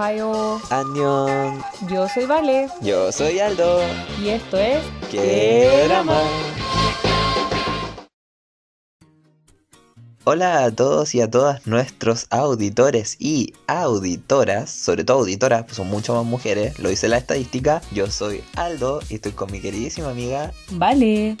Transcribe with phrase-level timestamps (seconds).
[0.00, 0.58] Ohio.
[0.70, 1.62] Annyeong.
[1.88, 2.68] Yo soy Vale.
[2.80, 3.80] Yo soy Aldo.
[4.22, 4.82] Y esto es.
[5.10, 6.18] ¡Qué drama!
[10.24, 15.88] Hola a todos y a todas nuestros auditores y auditoras, sobre todo auditoras, pues son
[15.88, 17.82] mucho más mujeres, lo dice la estadística.
[17.92, 20.52] Yo soy Aldo y estoy con mi queridísima amiga.
[20.70, 21.36] Vale.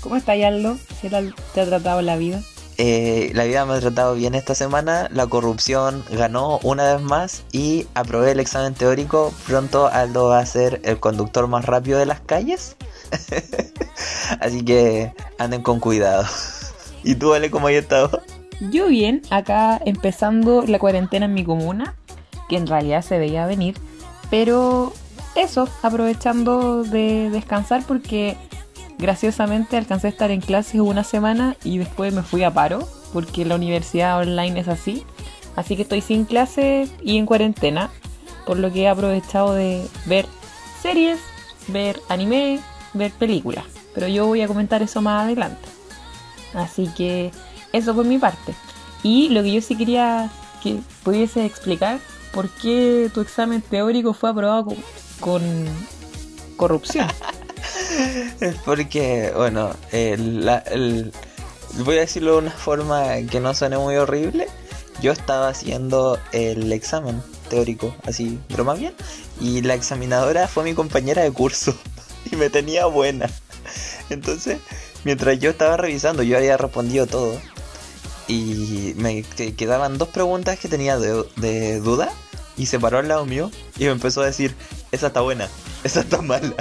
[0.00, 0.78] ¿Cómo estás, Aldo?
[1.02, 2.40] ¿Qué tal te ha tratado la vida?
[2.80, 7.42] Eh, la vida me ha tratado bien esta semana, la corrupción ganó una vez más
[7.50, 9.34] y aprobé el examen teórico.
[9.48, 12.76] Pronto Aldo va a ser el conductor más rápido de las calles.
[14.40, 16.24] Así que anden con cuidado.
[17.02, 18.22] ¿Y tú, Ale, cómo has estado?
[18.60, 21.96] Yo bien, acá empezando la cuarentena en mi comuna,
[22.48, 23.76] que en realidad se veía venir,
[24.30, 24.92] pero
[25.34, 28.36] eso, aprovechando de descansar porque
[28.98, 33.44] graciosamente alcancé a estar en clases una semana y después me fui a paro, porque
[33.44, 35.04] la universidad online es así.
[35.56, 37.90] Así que estoy sin clase y en cuarentena,
[38.46, 40.26] por lo que he aprovechado de ver
[40.82, 41.18] series,
[41.68, 42.60] ver anime,
[42.94, 43.64] ver películas.
[43.94, 45.68] Pero yo voy a comentar eso más adelante.
[46.54, 47.32] Así que
[47.72, 48.54] eso por mi parte.
[49.02, 50.30] Y lo que yo sí quería
[50.62, 51.98] que pudiese explicar
[52.32, 54.74] por qué tu examen teórico fue aprobado
[55.20, 55.42] con
[56.56, 57.08] corrupción.
[58.64, 61.12] Porque, bueno, el,
[61.84, 64.48] voy a decirlo de una forma que no suene muy horrible.
[65.00, 68.94] Yo estaba haciendo el examen teórico, así, broma bien,
[69.40, 71.74] y la examinadora fue mi compañera de curso
[72.30, 73.30] y me tenía buena.
[74.10, 74.58] Entonces,
[75.04, 77.38] mientras yo estaba revisando, yo había respondido todo
[78.26, 79.22] y me
[79.56, 82.10] quedaban dos preguntas que tenía de, de duda
[82.56, 84.54] y se paró al lado mío y me empezó a decir,
[84.92, 85.48] esa está buena,
[85.84, 86.54] esa está mala.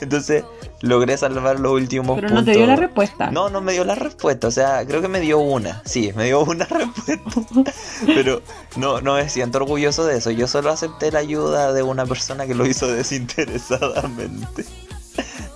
[0.00, 0.44] Entonces
[0.80, 3.30] logré salvar los últimos Pero no te dio la respuesta.
[3.30, 4.48] No, no me dio la respuesta.
[4.48, 5.82] O sea, creo que me dio una.
[5.84, 6.64] Sí, me dio una
[7.14, 7.72] respuesta.
[8.06, 8.42] Pero
[8.76, 10.30] no, no me siento orgulloso de eso.
[10.30, 14.64] Yo solo acepté la ayuda de una persona que lo hizo desinteresadamente.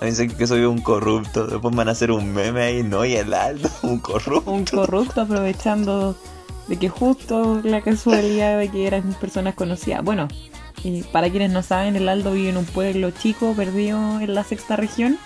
[0.01, 1.47] Me dicen que soy un corrupto.
[1.47, 3.05] Después van a hacer un meme ahí, ¿no?
[3.05, 4.51] Y el Aldo, un corrupto.
[4.51, 6.17] Un corrupto aprovechando
[6.69, 10.03] de que justo la casualidad de que eran personas conocidas.
[10.03, 10.29] Bueno,
[10.85, 14.45] y para quienes no saben, el Aldo vive en un pueblo chico perdido en la
[14.45, 15.19] sexta región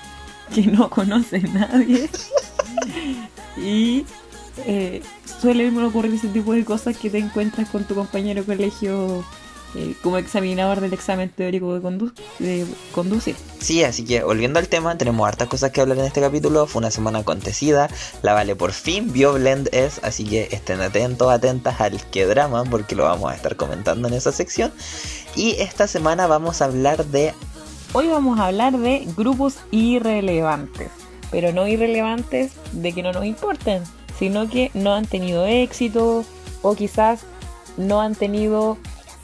[0.55, 2.09] que no conoce nadie.
[3.57, 4.05] y
[4.67, 5.03] eh,
[5.41, 9.25] suele ocurrir ese tipo de cosas que te encuentras con tu compañero de colegio
[9.75, 12.13] eh, como examinador del examen teórico de, condu
[12.93, 13.37] conducir.
[13.61, 16.67] Sí, así que volviendo al tema, tenemos hartas cosas que hablar en este capítulo.
[16.67, 17.91] Fue una semana acontecida.
[18.23, 22.65] La Vale por fin vio Blend S, así que estén atentos, atentas al que drama,
[22.65, 24.73] porque lo vamos a estar comentando en esa sección.
[25.37, 27.35] Y esta semana vamos a hablar de.
[27.93, 30.89] Hoy vamos a hablar de grupos irrelevantes.
[31.31, 33.83] Pero no irrelevantes de que no nos importen,
[34.19, 36.25] sino que no han tenido éxito
[36.63, 37.21] o quizás
[37.77, 38.79] no han tenido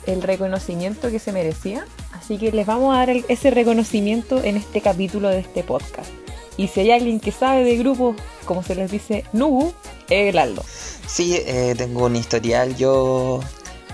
[0.07, 1.87] el reconocimiento que se merecía.
[2.13, 6.11] Así que les vamos a dar ese reconocimiento en este capítulo de este podcast.
[6.59, 9.73] Y si hay alguien que sabe de grupos, como se les dice, Nubu,
[10.11, 10.63] es el Aldo.
[11.07, 13.41] Sí, eh, tengo un historial yo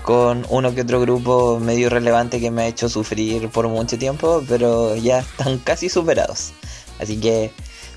[0.03, 4.43] con uno que otro grupo medio relevante que me ha hecho sufrir por mucho tiempo,
[4.47, 6.51] pero ya están casi superados.
[6.99, 7.51] Así que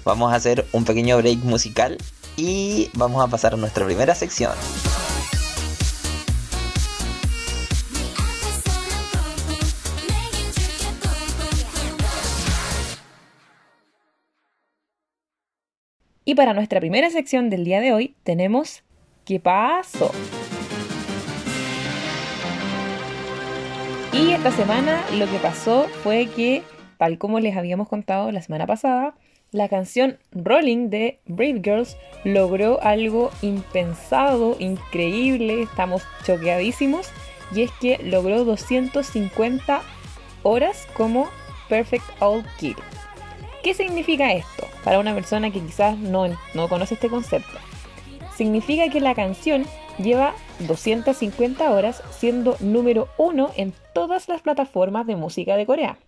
[0.05, 1.99] vamos a hacer un pequeño break musical
[2.37, 4.53] y vamos a pasar a nuestra primera sección.
[16.25, 18.85] Y para nuestra primera sección del día de hoy tenemos
[19.25, 20.11] ¿Qué pasó?
[24.13, 26.63] Y esta semana lo que pasó fue que,
[26.99, 29.15] tal como les habíamos contado la semana pasada,
[29.53, 37.09] la canción Rolling de Brave Girls logró algo impensado, increíble, estamos choqueadísimos,
[37.55, 39.81] y es que logró 250
[40.43, 41.31] horas como
[41.71, 42.77] Perfect All Kill.
[43.63, 47.59] ¿Qué significa esto para una persona que quizás no, no conoce este concepto?
[48.37, 49.65] Significa que la canción
[49.99, 55.99] lleva 250 horas siendo número uno en todas las plataformas de música de Corea.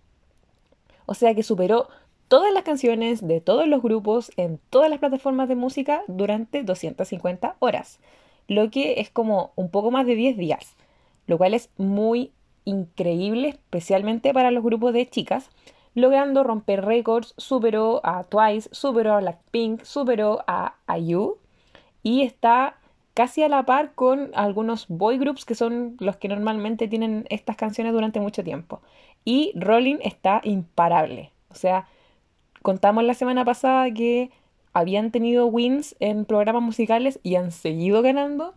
[1.05, 1.87] O sea que superó
[2.27, 7.55] todas las canciones de todos los grupos en todas las plataformas de música durante 250
[7.59, 7.99] horas,
[8.47, 10.75] lo que es como un poco más de 10 días,
[11.27, 12.31] lo cual es muy
[12.63, 15.49] increíble, especialmente para los grupos de chicas,
[15.93, 21.37] logrando romper récords, superó a Twice, superó a Blackpink, superó a IU
[22.03, 22.77] y está
[23.15, 27.55] casi a la par con algunos boy groups que son los que normalmente tienen estas
[27.55, 28.81] canciones durante mucho tiempo.
[29.23, 31.31] Y Rolling está imparable.
[31.49, 31.87] O sea,
[32.61, 34.29] contamos la semana pasada que
[34.73, 38.53] habían tenido wins en programas musicales y han seguido ganando.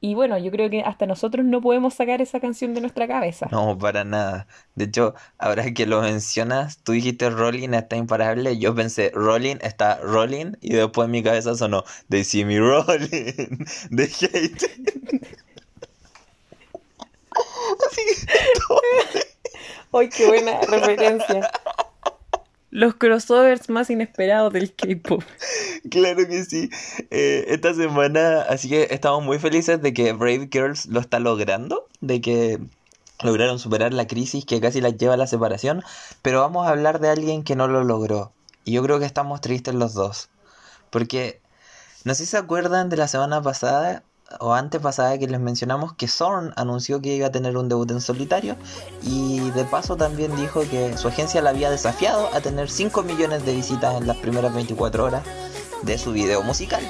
[0.00, 3.48] Y bueno, yo creo que hasta nosotros no podemos sacar esa canción de nuestra cabeza.
[3.50, 4.46] No, para nada.
[4.74, 8.58] De hecho, ahora que lo mencionas, tú dijiste Rolling está imparable.
[8.58, 13.08] Yo pensé Rolling está Rolling y después en mi cabeza sonó They see me rolling.
[13.90, 14.70] De hate.
[17.88, 18.02] Así
[19.12, 19.36] que
[19.92, 21.50] ¡Ay, qué buena referencia!
[22.76, 25.22] Los crossovers más inesperados del K-pop.
[25.90, 26.68] Claro que sí.
[27.10, 31.86] Eh, esta semana, así que estamos muy felices de que Brave Girls lo está logrando,
[32.02, 32.58] de que
[33.22, 35.82] lograron superar la crisis que casi las lleva a la separación,
[36.20, 38.32] pero vamos a hablar de alguien que no lo logró.
[38.66, 40.28] Y yo creo que estamos tristes los dos.
[40.90, 41.40] Porque,
[42.04, 44.02] no sé si se acuerdan de la semana pasada
[44.40, 47.90] o antes pasada que les mencionamos que Zorn anunció que iba a tener un debut
[47.90, 48.56] en solitario
[49.02, 53.44] y de paso también dijo que su agencia la había desafiado a tener 5 millones
[53.44, 55.22] de visitas en las primeras 24 horas
[55.82, 56.82] de su video musical.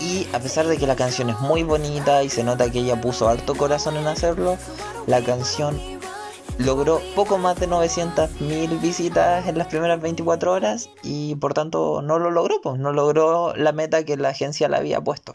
[0.00, 3.00] Y a pesar de que la canción es muy bonita y se nota que ella
[3.00, 4.56] puso harto corazón en hacerlo,
[5.06, 5.80] la canción
[6.58, 12.02] logró poco más de 900 mil visitas en las primeras 24 horas y por tanto
[12.02, 15.34] no lo logró, pues no logró la meta que la agencia le había puesto.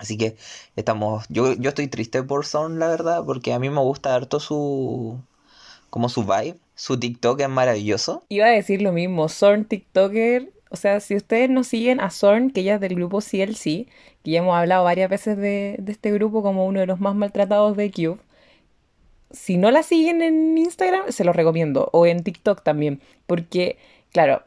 [0.00, 0.34] Así que
[0.76, 1.26] estamos.
[1.28, 5.20] Yo, yo estoy triste por Son, la verdad, porque a mí me gusta harto su.
[5.90, 6.56] como su vibe.
[6.74, 8.24] Su TikTok es maravilloso.
[8.30, 10.50] Iba a decir lo mismo, Zorn TikToker.
[10.70, 13.88] O sea, si ustedes no siguen a Zorn, que ella es del grupo CLC,
[14.22, 17.14] que ya hemos hablado varias veces de, de este grupo como uno de los más
[17.14, 18.18] maltratados de Cube.
[19.32, 21.90] Si no la siguen en Instagram, se los recomiendo.
[21.92, 23.02] O en TikTok también.
[23.26, 23.76] Porque,
[24.12, 24.44] claro,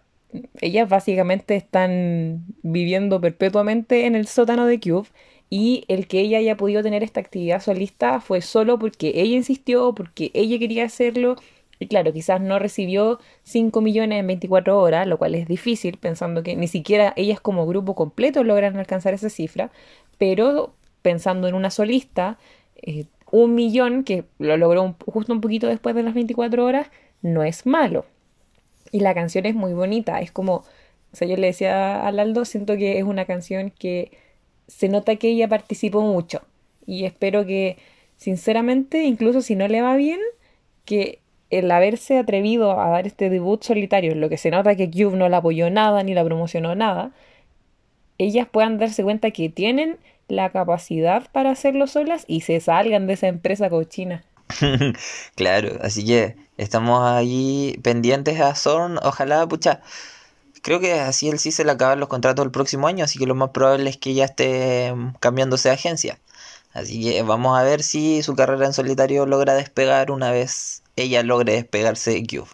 [0.62, 5.08] ellas básicamente están viviendo perpetuamente en el sótano de Cube
[5.56, 9.94] y el que ella haya podido tener esta actividad solista fue solo porque ella insistió,
[9.94, 11.36] porque ella quería hacerlo.
[11.78, 16.42] Y claro, quizás no recibió 5 millones en 24 horas, lo cual es difícil, pensando
[16.42, 19.70] que ni siquiera ellas como grupo completo logran alcanzar esa cifra,
[20.18, 20.74] pero
[21.04, 22.40] pensando en una solista,
[22.82, 26.88] eh, un millón, que lo logró justo un poquito después de las 24 horas,
[27.22, 28.08] no es malo.
[28.92, 30.66] Y la canción es muy bonita, es como, o
[31.16, 34.23] sea, yo le decía al Aldo, siento que es una canción que
[34.68, 36.42] se nota que ella participó mucho.
[36.86, 37.78] Y espero que,
[38.18, 40.20] sinceramente, incluso si no le va bien,
[40.86, 41.20] que
[41.50, 45.30] el haberse atrevido a dar este debut solitario, lo que se nota que Cube no
[45.30, 47.12] la apoyó nada ni la promocionó nada,
[48.18, 53.14] ellas puedan darse cuenta que tienen la capacidad para hacerlo solas y se salgan de
[53.14, 54.24] esa empresa cochina.
[55.36, 58.98] claro, así que estamos ahí pendientes a Zorn.
[59.04, 59.82] Ojalá, pucha,
[60.64, 63.28] creo que así él sí se le acaban los contratos el próximo año, así que
[63.28, 66.20] lo más probable es que ella esté mm, cambiándose de agencia.
[66.74, 71.22] Así que vamos a ver si su carrera en solitario logra despegar una vez ella
[71.22, 72.50] logre despegarse de Cube.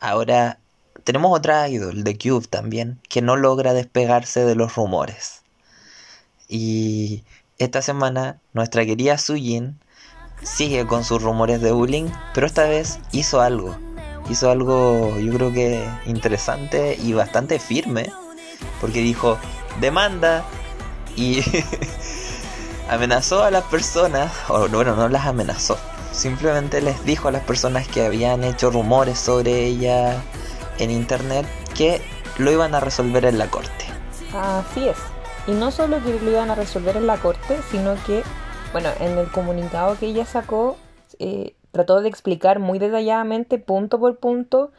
[0.00, 0.58] Ahora
[1.04, 5.42] tenemos otra idol de Cube también que no logra despegarse de los rumores.
[6.48, 7.24] Y
[7.58, 9.78] esta semana nuestra querida Sujin
[10.42, 13.76] sigue con sus rumores de bullying, pero esta vez hizo algo
[14.30, 18.12] hizo algo yo creo que interesante y bastante firme,
[18.80, 19.38] porque dijo
[19.80, 20.44] demanda
[21.16, 21.42] y
[22.88, 25.78] amenazó a las personas, o bueno, no las amenazó,
[26.12, 30.22] simplemente les dijo a las personas que habían hecho rumores sobre ella
[30.78, 32.02] en internet que
[32.38, 33.84] lo iban a resolver en la corte.
[34.34, 34.96] Así es.
[35.46, 38.22] Y no solo que lo iban a resolver en la corte, sino que,
[38.72, 40.76] bueno, en el comunicado que ella sacó,
[41.18, 44.70] eh, trató de explicar muy detalladamente, punto por punto,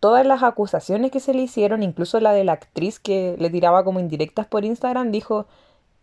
[0.00, 3.84] todas las acusaciones que se le hicieron, incluso la de la actriz que le tiraba
[3.84, 5.46] como indirectas por Instagram, dijo,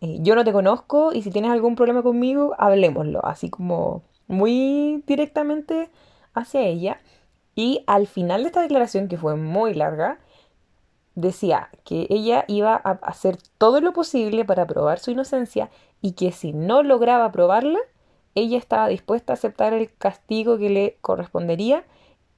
[0.00, 5.02] eh, yo no te conozco y si tienes algún problema conmigo, hablemoslo, así como muy
[5.06, 5.90] directamente
[6.34, 7.00] hacia ella.
[7.54, 10.20] Y al final de esta declaración, que fue muy larga,
[11.16, 15.68] decía que ella iba a hacer todo lo posible para probar su inocencia
[16.00, 17.80] y que si no lograba probarla,
[18.38, 21.84] ella estaba dispuesta a aceptar el castigo que le correspondería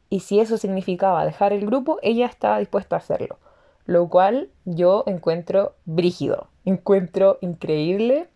[0.09, 3.39] y si eso significaba dejar el grupo, ella estaba dispuesta a hacerlo.
[3.87, 8.29] Lo cual yo encuentro brígido, encuentro increíble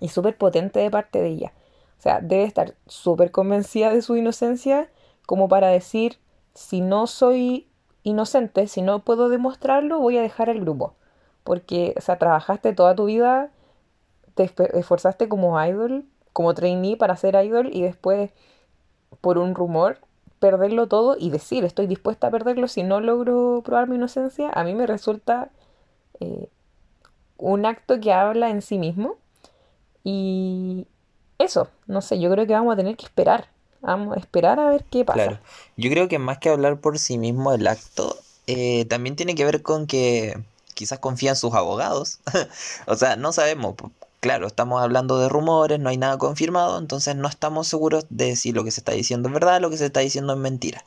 [0.00, 1.52] y súper potente de parte de ella.
[1.98, 4.88] O sea, debe estar súper convencida de su inocencia
[5.26, 6.18] como para decir,
[6.54, 7.68] si no soy
[8.02, 10.94] inocente, si no puedo demostrarlo, voy a dejar el grupo.
[11.44, 13.50] Porque, o sea, trabajaste toda tu vida,
[14.34, 16.04] te esforzaste como idol
[16.34, 18.30] como trainee para ser idol y después,
[19.22, 19.98] por un rumor,
[20.40, 24.64] perderlo todo y decir estoy dispuesta a perderlo si no logro probar mi inocencia, a
[24.64, 25.48] mí me resulta
[26.20, 26.48] eh,
[27.38, 29.16] un acto que habla en sí mismo.
[30.02, 30.86] Y
[31.38, 33.48] eso, no sé, yo creo que vamos a tener que esperar.
[33.80, 35.16] Vamos a esperar a ver qué pasa.
[35.16, 35.38] Claro,
[35.76, 39.44] yo creo que más que hablar por sí mismo el acto, eh, también tiene que
[39.44, 40.38] ver con que
[40.74, 42.18] quizás confía en sus abogados.
[42.86, 43.74] o sea, no sabemos
[44.24, 48.52] claro, estamos hablando de rumores, no hay nada confirmado, entonces no estamos seguros de si
[48.52, 50.82] lo que se está diciendo es verdad o lo que se está diciendo es mentira.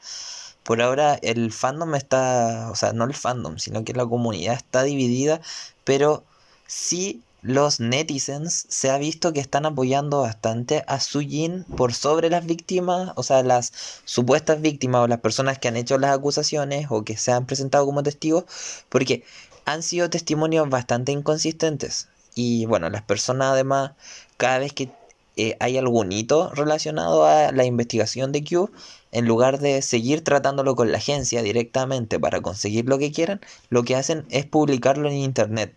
[0.63, 4.81] Por ahora el fandom está, o sea, no el fandom, sino que la comunidad está
[4.81, 5.39] dividida,
[5.83, 6.23] pero
[6.65, 12.43] sí los netizens se ha visto que están apoyando bastante a Sujin por sobre las
[12.43, 13.71] víctimas, o sea, las
[14.05, 17.85] supuestas víctimas o las personas que han hecho las acusaciones o que se han presentado
[17.85, 18.45] como testigos,
[18.89, 19.23] porque
[19.65, 22.07] han sido testimonios bastante inconsistentes.
[22.37, 23.93] Y bueno, las personas además,
[24.37, 24.91] cada vez que
[25.37, 28.69] eh, hay algún hito relacionado a la investigación de Q,
[29.11, 33.41] en lugar de seguir tratándolo con la agencia directamente para conseguir lo que quieran,
[33.71, 35.73] lo que hacen es publicarlo en internet.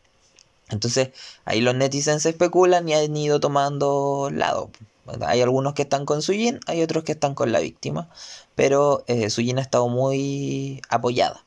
[0.69, 1.11] Entonces
[1.47, 4.71] ahí los netizens especulan y han ido tomando lado.
[5.23, 8.11] Hay algunos que están con Sujin, hay otros que están con la víctima,
[8.55, 11.43] pero eh, Sujin ha estado muy apoyada,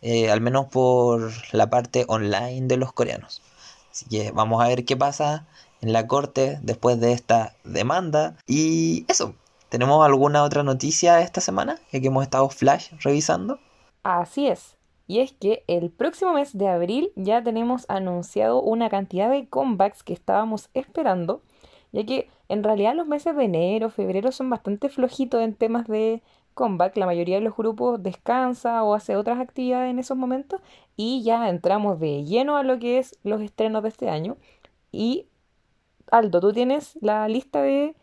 [0.00, 3.42] eh, al menos por la parte online de los coreanos.
[3.90, 5.46] Así que vamos a ver qué pasa
[5.80, 8.36] en la corte después de esta demanda.
[8.46, 9.34] Y eso,
[9.68, 11.78] ¿tenemos alguna otra noticia esta semana?
[11.92, 13.58] Ya que hemos estado flash revisando.
[14.02, 14.76] Así es.
[15.06, 20.04] Y es que el próximo mes de abril ya tenemos anunciado una cantidad de comebacks
[20.04, 21.42] que estábamos esperando,
[21.90, 26.22] ya que en realidad los meses de enero, febrero son bastante flojitos en temas de
[26.60, 26.96] comeback.
[26.98, 30.60] La mayoría de los grupos descansa o hace otras actividades en esos momentos
[30.94, 34.36] y ya entramos de lleno a lo que es los estrenos de este año.
[34.92, 35.26] Y
[36.10, 37.96] Aldo, ¿tú tienes la lista de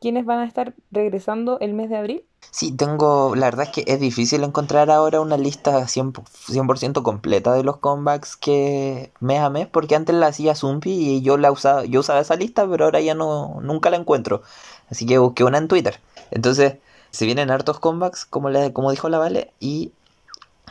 [0.00, 2.24] quiénes van a estar regresando el mes de abril?
[2.52, 7.64] Sí, tengo, la verdad es que es difícil encontrar ahora una lista 100%, completa de
[7.64, 11.84] los comebacks que mes a mes, porque antes la hacía Zumbi y yo la usaba,
[11.84, 14.42] yo usaba esa lista, pero ahora ya no, nunca la encuentro.
[14.88, 16.00] Así que busqué una en Twitter.
[16.30, 16.76] Entonces,
[17.14, 19.92] se vienen hartos comebacks, como, como dijo la Vale, y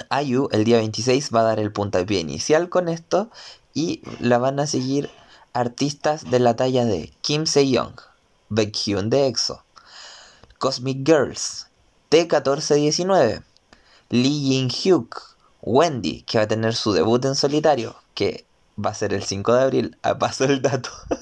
[0.10, 3.30] Ayu el día 26 va a dar el puntapié inicial con esto
[3.74, 5.10] y la van a seguir
[5.54, 7.94] artistas de la talla de Kim Se-young,
[8.50, 9.64] Baekhyun de EXO,
[10.58, 11.68] Cosmic Girls,
[12.12, 13.42] T1419,
[14.10, 18.46] Lee Jin-hyuk, Wendy, que va a tener su debut en solitario, que
[18.84, 20.90] va a ser el 5 de abril, a paso el dato.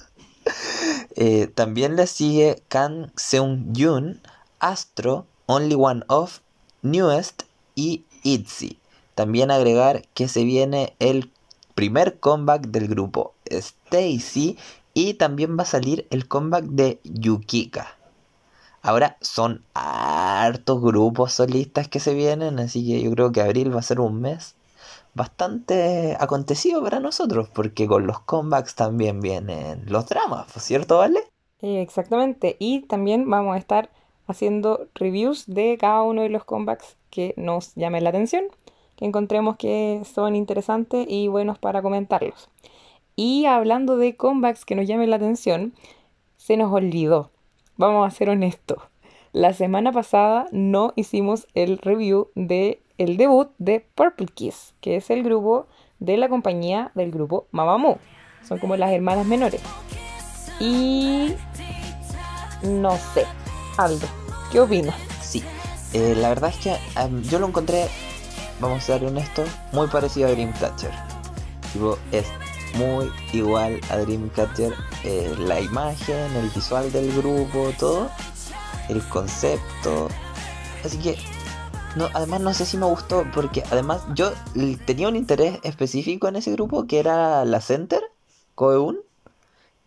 [1.17, 4.21] Eh, también le sigue Kang Seung-yoon,
[4.62, 6.39] Astro, Only One Of,
[6.82, 7.44] Newest
[7.75, 8.80] y ITZY.
[9.15, 11.32] También agregar que se viene el
[11.75, 14.58] primer comeback del grupo Stacy
[14.94, 17.98] y también va a salir el comeback de Yukika.
[18.84, 23.80] Ahora son hartos grupos solistas que se vienen, así que yo creo que abril va
[23.80, 24.56] a ser un mes
[25.13, 31.24] bastante acontecido para nosotros, porque con los comebacks también vienen los dramas, ¿cierto, Vale?
[31.62, 33.91] Exactamente, y también vamos a estar
[34.31, 38.45] haciendo reviews de cada uno de los comebacks que nos llamen la atención,
[38.95, 42.50] que encontremos que son interesantes y buenos para comentarlos.
[43.15, 45.73] Y hablando de comebacks que nos llamen la atención,
[46.38, 47.29] se nos olvidó
[47.81, 48.77] vamos a ser honestos.
[49.33, 55.09] La semana pasada no hicimos el review de el debut de Purple Kiss, que es
[55.09, 55.65] el grupo
[56.00, 57.97] de la compañía del grupo Mamamoo.
[58.43, 59.61] Son como las hermanas menores.
[60.59, 61.33] Y
[62.63, 63.25] no sé,
[63.77, 64.05] Aldo,
[64.51, 64.96] ¿qué opinas?
[65.22, 65.43] Sí,
[65.93, 66.77] eh, la verdad es que
[67.29, 67.88] yo lo encontré,
[68.60, 70.91] vamos a ser honestos, muy parecido a Dreamcatcher.
[72.12, 72.25] Es
[72.75, 74.74] muy igual a Dreamcatcher.
[75.03, 78.10] Eh, la imagen, el visual del grupo, todo.
[78.89, 80.10] El concepto.
[80.84, 81.17] Así que,
[81.96, 84.34] no, además no sé si me gustó porque además yo
[84.86, 88.01] tenía un interés específico en ese grupo que era la Center,
[88.55, 89.00] Koeun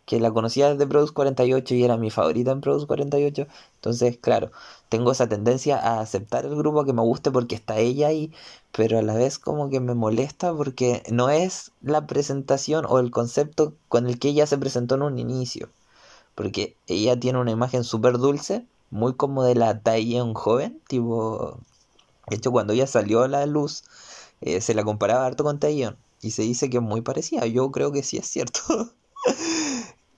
[0.06, 3.46] que la conocía desde Produce 48 y era mi favorita en Produce 48.
[3.76, 4.50] Entonces, claro,
[4.88, 8.32] tengo esa tendencia a aceptar el grupo que me guste porque está ella ahí,
[8.73, 13.11] pero a la vez como que me molesta porque no es la presentación o el
[13.11, 15.70] concepto con el que ella se presentó en un inicio.
[16.34, 21.58] Porque ella tiene una imagen súper dulce, muy como de la Taeyeon joven, tipo...
[22.28, 23.84] De hecho, cuando ella salió a la luz,
[24.40, 25.96] eh, se la comparaba harto con Taeyeon.
[26.23, 27.46] Y se dice que es muy parecida.
[27.46, 28.61] Yo creo que sí es cierto.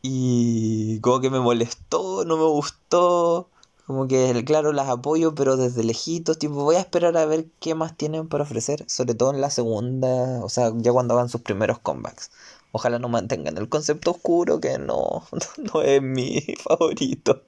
[0.03, 3.49] y como que me molestó, no me gustó.
[3.87, 7.76] Como que, claro, las apoyo, pero desde lejitos, tipo, voy a esperar a ver qué
[7.76, 11.41] más tienen para ofrecer, sobre todo en la segunda, o sea, ya cuando hagan sus
[11.43, 12.31] primeros comebacks.
[12.73, 15.23] Ojalá no mantengan el concepto oscuro, que no,
[15.73, 17.43] no es mi favorito.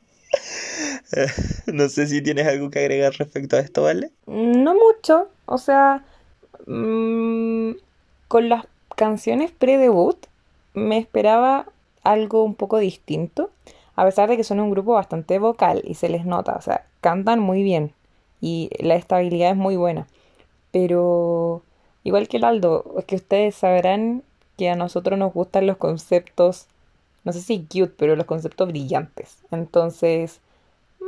[1.66, 4.12] no sé si tienes algo que agregar respecto a esto, ¿vale?
[4.26, 6.04] No mucho, o sea,
[6.66, 7.72] mmm,
[8.28, 8.64] con las
[8.94, 10.16] canciones pre-debut
[10.74, 11.66] me esperaba
[12.04, 13.50] algo un poco distinto
[13.96, 16.86] a pesar de que son un grupo bastante vocal y se les nota, o sea,
[17.00, 17.92] cantan muy bien
[18.40, 20.06] y la estabilidad es muy buena.
[20.70, 21.62] Pero
[22.04, 24.22] igual que el Aldo, es que ustedes sabrán
[24.56, 26.68] que a nosotros nos gustan los conceptos
[27.28, 29.36] no sé si cute, pero los conceptos brillantes.
[29.50, 30.40] Entonces,
[31.00, 31.04] mm,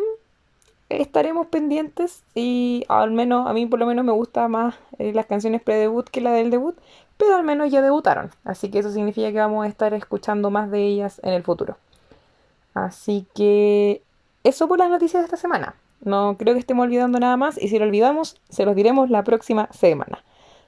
[0.91, 5.25] estaremos pendientes y al menos a mí por lo menos me gusta más eh, las
[5.25, 6.77] canciones pre-debut que la del debut,
[7.21, 10.71] pero al menos ya debutaron, así que eso significa que vamos a estar escuchando más
[10.71, 11.77] de ellas en el futuro.
[12.75, 14.03] Así que
[14.43, 15.75] eso por las noticias de esta semana.
[16.01, 19.23] No creo que estemos olvidando nada más y si lo olvidamos, se los diremos la
[19.23, 20.25] próxima semana.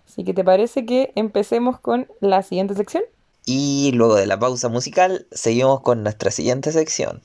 [0.06, 3.04] Así que te parece que empecemos con la siguiente sección.
[3.46, 7.22] Y luego de la pausa musical, seguimos con nuestra siguiente sección.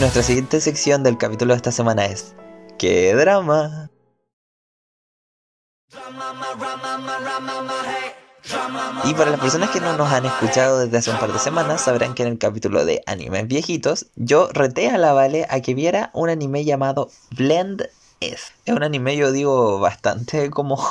[0.00, 2.34] Nuestra siguiente sección del capítulo de esta semana es
[2.78, 3.90] ¡Qué drama!
[9.04, 11.82] Y para las personas que no nos han escuchado desde hace un par de semanas,
[11.82, 15.74] sabrán que en el capítulo de animes viejitos, yo reté a la Vale a que
[15.74, 17.86] viera un anime llamado Blend
[18.20, 18.54] S.
[18.64, 20.82] Es un anime, yo digo, bastante como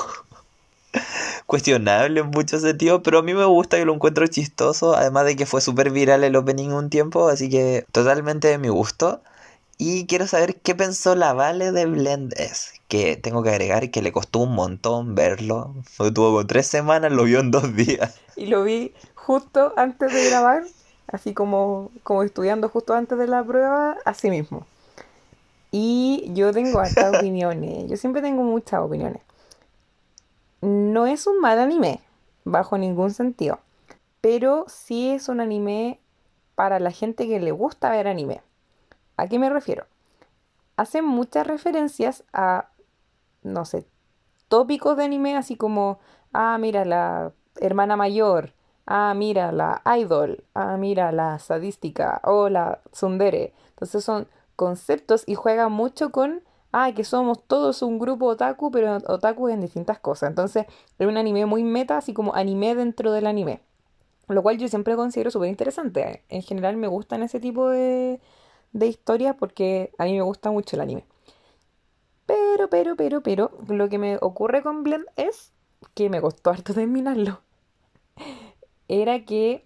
[1.46, 5.36] cuestionable en muchos sentidos, pero a mí me gusta y lo encuentro chistoso, además de
[5.36, 9.22] que fue súper viral el opening un tiempo, así que totalmente de mi gusto.
[9.82, 14.02] Y quiero saber qué pensó la Vale de Blend S, que tengo que agregar que
[14.02, 15.74] le costó un montón verlo.
[15.98, 18.20] Lo tuvo con tres semanas, lo vio en dos días.
[18.36, 20.66] Y lo vi justo antes de grabar,
[21.08, 24.68] así como, como estudiando justo antes de la prueba, así mismo.
[25.72, 29.22] Y yo tengo hartas opiniones, yo siempre tengo muchas opiniones
[30.62, 32.02] no es un mal anime,
[32.44, 33.60] bajo ningún sentido,
[34.22, 36.00] pero sí es un anime
[36.56, 38.42] para la gente que le gusta ver anime.
[39.18, 39.86] ¿A qué me refiero?
[40.76, 42.70] Hace muchas referencias a,
[43.44, 43.86] no sé,
[44.48, 46.00] tópicos de anime, así como,
[46.34, 48.54] ah, mira, la hermana mayor,
[48.86, 53.54] ah, mira, la idol, ah, mira, la sadística o la tsundere.
[53.70, 58.98] Entonces son conceptos y juega mucho con ah, que somos todos un grupo otaku, pero
[59.08, 60.30] otaku en distintas cosas.
[60.30, 60.66] Entonces,
[60.98, 63.62] es un anime muy meta, así como anime dentro del anime.
[64.28, 66.24] Lo cual yo siempre considero súper interesante.
[66.30, 68.20] En general me gustan ese tipo de,
[68.74, 71.06] de historias porque a mí me gusta mucho el anime.
[72.26, 75.52] Pero, pero, pero, pero, lo que me ocurre con Blend es
[75.96, 77.42] que me costó harto terminarlo.
[78.88, 79.66] Era que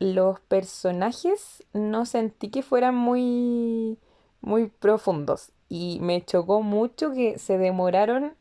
[0.00, 3.98] los personajes no sentí que fueran muy,
[4.40, 8.34] muy profundos y me chocó mucho que se demoraron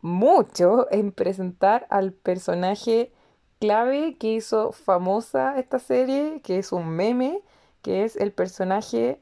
[0.00, 3.12] mucho en presentar al personaje
[3.58, 7.42] clave que hizo famosa esta serie, que es un meme,
[7.82, 9.20] que es el personaje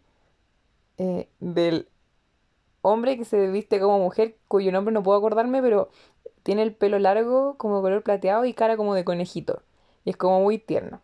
[0.99, 1.89] eh, del
[2.83, 5.91] hombre que se viste como mujer, cuyo nombre no puedo acordarme, pero
[6.43, 9.63] tiene el pelo largo como color plateado y cara como de conejito.
[10.05, 11.01] Y es como muy tierno.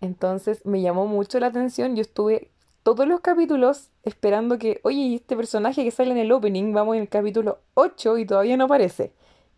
[0.00, 1.94] Entonces me llamó mucho la atención.
[1.96, 2.50] Yo estuve
[2.84, 7.02] todos los capítulos esperando que, oye, este personaje que sale en el opening, vamos en
[7.02, 9.12] el capítulo 8 y todavía no aparece.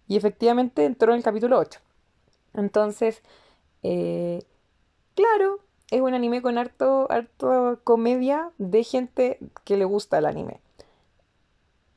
[0.08, 1.80] Y efectivamente entró en el capítulo 8.
[2.54, 3.22] Entonces,
[3.82, 4.44] eh,
[5.16, 5.58] claro,
[5.90, 10.60] es un anime con harto, harto comedia de gente que le gusta el anime.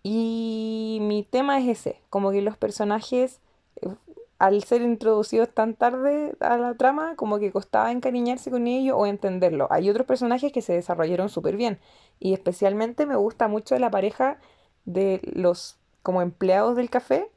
[0.02, 3.40] Y mi tema es ese, como que los personajes,
[3.82, 3.94] eh,
[4.40, 9.06] al ser introducidos tan tarde a la trama, como que costaba encariñarse con ellos o
[9.06, 9.68] entenderlo.
[9.70, 11.80] Hay otros personajes que se desarrollaron súper bien.
[12.20, 14.40] Y especialmente me gusta mucho la pareja
[14.86, 17.30] de los como empleados del café,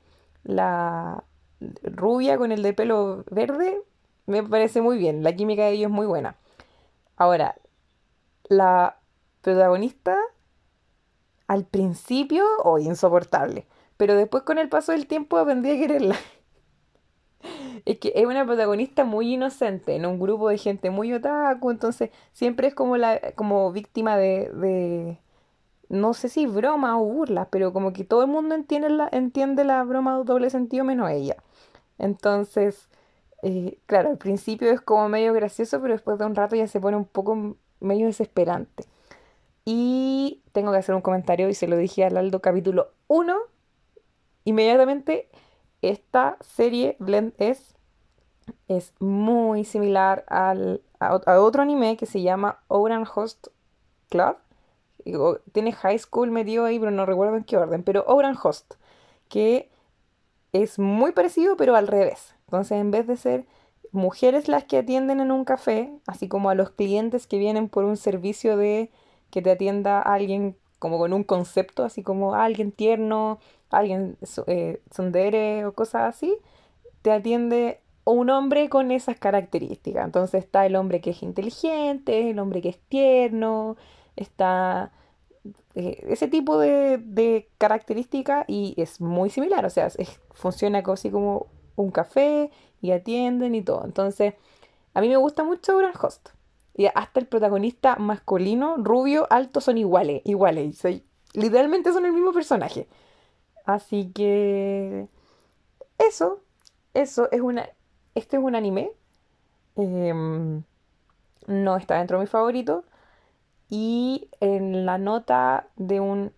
[0.44, 1.24] la
[1.82, 3.82] rubia con el de pelo verde,
[4.26, 5.24] me parece muy bien.
[5.24, 6.36] La química de ellos es muy buena.
[7.16, 7.56] Ahora,
[8.48, 8.98] la
[9.42, 10.16] protagonista
[11.48, 13.66] al principio, o insoportable.
[13.96, 16.16] Pero después con el paso del tiempo aprendí a quererla.
[17.84, 22.10] Es que es una protagonista muy inocente en un grupo de gente muy otaku, entonces
[22.32, 25.18] siempre es como la como víctima de, de
[25.88, 29.64] no sé si broma o burla, pero como que todo el mundo entiende la, entiende
[29.64, 31.36] la broma de doble sentido menos ella.
[31.98, 32.88] Entonces,
[33.42, 36.80] eh, claro, al principio es como medio gracioso, pero después de un rato ya se
[36.80, 38.84] pone un poco medio desesperante.
[39.64, 43.36] Y tengo que hacer un comentario y se lo dije al Aldo capítulo 1.
[44.44, 45.28] Inmediatamente,
[45.82, 47.74] esta serie Blend S
[48.68, 53.48] es muy similar al, a, otro anime que se llama Ouran Host
[54.08, 54.36] Club.
[55.52, 57.82] Tiene High School metido ahí, pero no recuerdo en qué orden.
[57.82, 58.74] Pero Ouran Host,
[59.28, 59.68] que
[60.52, 62.34] es muy parecido, pero al revés.
[62.46, 63.46] Entonces, en vez de ser
[63.90, 67.84] mujeres las que atienden en un café, así como a los clientes que vienen por
[67.84, 68.90] un servicio de
[69.30, 73.38] que te atienda alguien como con un concepto, así como alguien tierno,
[73.72, 74.80] alguien eh,
[75.66, 76.36] o cosas así,
[77.02, 80.04] te atiende un hombre con esas características.
[80.04, 83.76] Entonces está el hombre que es inteligente, el hombre que es tierno,
[84.16, 84.92] está
[85.74, 89.88] eh, ese tipo de, de características y es muy similar, o sea,
[90.32, 93.84] funciona así como un café y atienden y todo.
[93.84, 94.34] Entonces,
[94.94, 96.30] a mí me gusta mucho Grand Host.
[96.74, 100.82] Y hasta el protagonista masculino, rubio, alto, son iguales, iguales.
[101.34, 102.88] literalmente son el mismo personaje.
[103.64, 105.08] Así que
[105.98, 106.40] eso,
[106.94, 107.68] eso es una,
[108.14, 108.92] este es un anime.
[109.76, 110.62] Em,
[111.46, 112.84] no está dentro de mi favorito.
[113.68, 116.32] Y en la nota de un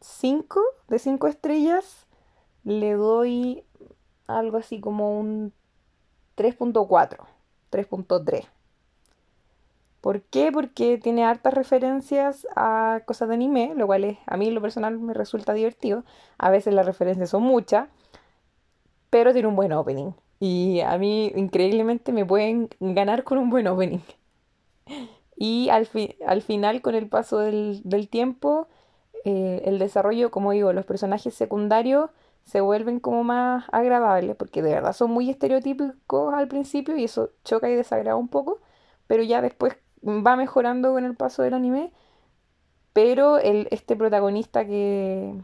[0.00, 2.06] 5, de 5 estrellas,
[2.64, 3.64] le doy
[4.26, 5.52] algo así como un
[6.36, 7.26] 3.4,
[7.70, 8.46] 3.3.
[10.02, 10.50] ¿Por qué?
[10.52, 14.98] Porque tiene hartas referencias a cosas de anime, lo cual es, a mí lo personal
[14.98, 16.04] me resulta divertido.
[16.38, 17.88] A veces las referencias son muchas,
[19.10, 20.10] pero tiene un buen opening.
[20.40, 24.00] Y a mí increíblemente me pueden ganar con un buen opening.
[25.36, 25.88] Y al,
[26.26, 28.66] al final, con el paso del, tiempo,
[29.24, 32.10] eh, el desarrollo, como digo, los personajes secundarios
[32.44, 37.30] se vuelven como más agradables, porque de verdad son muy estereotípicos al principio y eso
[37.44, 38.60] choca y desagrada un poco,
[39.06, 41.92] pero ya después va mejorando con el paso del anime,
[42.92, 45.34] pero el, este protagonista que,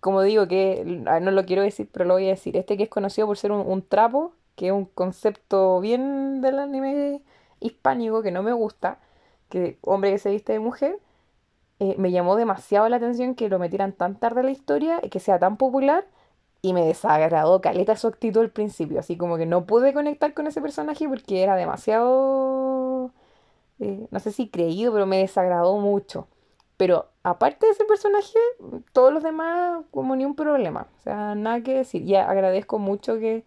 [0.00, 2.88] como digo, que no lo quiero decir, pero lo voy a decir, este que es
[2.88, 7.22] conocido por ser un, trapo, que es un concepto bien del anime
[7.60, 8.98] hispánico que no me gusta,
[9.48, 10.98] que hombre que se viste de mujer,
[11.80, 15.10] eh, me llamó demasiado la atención que lo metieran tan tarde en la historia, y
[15.10, 16.06] que sea tan popular,
[16.62, 20.46] y me desagradó caleta su actitud al principio, así como que no pude conectar con
[20.46, 22.45] ese personaje porque era demasiado
[23.80, 26.28] eh, no sé si creído, pero me desagradó mucho.
[26.76, 28.38] Pero aparte de ese personaje,
[28.92, 30.88] todos los demás como ni un problema.
[30.98, 32.04] O sea, nada que decir.
[32.04, 33.44] Ya agradezco mucho que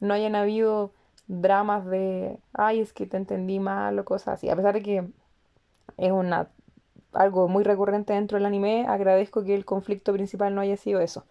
[0.00, 0.92] no hayan habido
[1.28, 4.48] dramas de, ay, es que te entendí mal o cosas así.
[4.50, 5.04] A pesar de que
[5.98, 6.50] es una,
[7.12, 11.24] algo muy recurrente dentro del anime, agradezco que el conflicto principal no haya sido eso.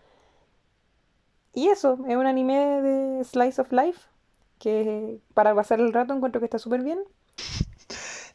[1.54, 4.08] Y eso, es un anime de Slice of Life
[4.60, 7.00] que para pasar el rato encuentro que está súper bien.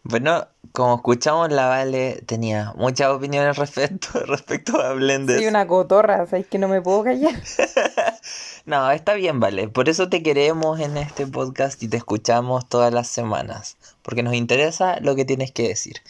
[0.06, 5.38] Bueno, como escuchamos, la Vale tenía muchas opiniones respecto, respecto a Blender.
[5.38, 7.32] Soy una cotorra, ¿sabes que no me puedo callar?
[8.66, 9.68] no, está bien, Vale.
[9.68, 13.78] Por eso te queremos en este podcast y te escuchamos todas las semanas.
[14.02, 16.02] Porque nos interesa lo que tienes que decir.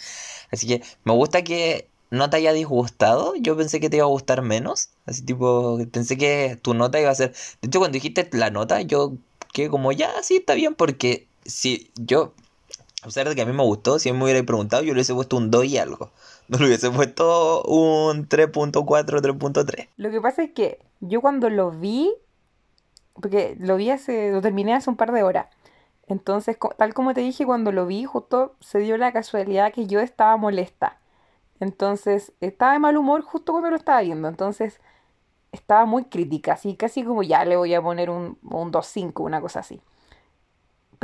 [0.51, 3.35] Así que me gusta que no te haya disgustado.
[3.37, 4.89] Yo pensé que te iba a gustar menos.
[5.07, 7.33] Así tipo, pensé que tu nota iba a ser...
[7.63, 9.13] De hecho, cuando dijiste la nota, yo
[9.53, 10.75] que como ya, sí, está bien.
[10.75, 12.35] Porque si yo
[13.05, 15.13] a pesar de que a mí me gustó, si me hubiera preguntado, yo le hubiese
[15.13, 16.11] puesto un 2 y algo.
[16.49, 19.89] No le hubiese puesto un 3.4, 3.3.
[19.97, 22.15] Lo que pasa es que yo cuando lo vi,
[23.15, 25.47] porque lo vi hace, lo terminé hace un par de horas.
[26.07, 30.01] Entonces, tal como te dije, cuando lo vi, justo se dio la casualidad que yo
[30.01, 30.99] estaba molesta.
[31.61, 34.29] Entonces, estaba de mal humor justo cuando lo estaba viendo.
[34.29, 34.81] Entonces,
[35.53, 39.43] estaba muy crítica, así casi como ya le voy a poner un, un 2.5, una
[39.43, 39.81] cosa así.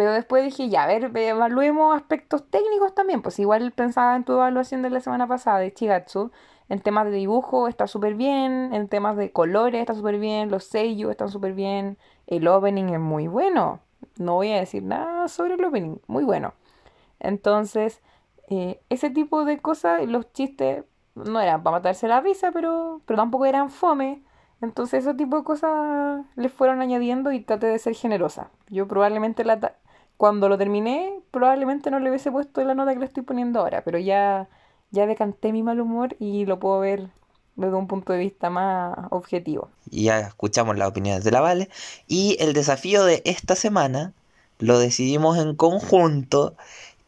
[0.01, 3.21] Pero después dije, ya, a ver, evaluemos aspectos técnicos también.
[3.21, 6.31] Pues igual pensaba en tu evaluación de la semana pasada de Chigatsu.
[6.71, 10.65] En temas de dibujo está súper bien, en temas de colores está súper bien, los
[10.65, 13.81] sellos están súper bien, el opening es muy bueno.
[14.17, 16.55] No voy a decir nada sobre el opening, muy bueno.
[17.19, 18.01] Entonces,
[18.49, 23.19] eh, ese tipo de cosas, los chistes no eran para matarse la risa, pero, pero
[23.19, 24.23] tampoco eran fome.
[24.63, 28.51] Entonces ese tipo de cosas les fueron añadiendo y traté de ser generosa.
[28.69, 29.75] Yo probablemente la
[30.21, 33.83] cuando lo terminé, probablemente no le hubiese puesto la nota que le estoy poniendo ahora,
[33.83, 34.51] pero ya,
[34.91, 37.09] ya decanté mi mal humor y lo puedo ver
[37.57, 39.71] desde un punto de vista más objetivo.
[39.87, 41.71] Ya escuchamos las opiniones de la Vale.
[42.07, 44.13] Y el desafío de esta semana
[44.59, 46.55] lo decidimos en conjunto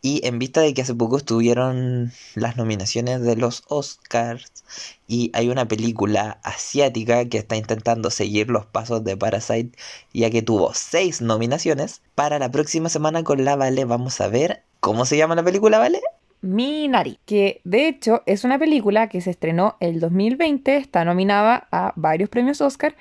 [0.02, 4.64] y en vista de que hace poco estuvieron las nominaciones de los Oscars
[5.06, 9.78] y hay una película asiática que está intentando seguir los pasos de Parasite
[10.12, 14.64] ya que tuvo seis nominaciones, para la próxima semana con la Vale vamos a ver
[14.80, 16.00] cómo se llama la película, ¿vale?
[16.40, 21.92] Minari, que de hecho es una película que se estrenó el 2020, está nominada a
[21.94, 22.96] varios premios Oscar,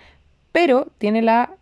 [0.52, 1.56] pero tiene la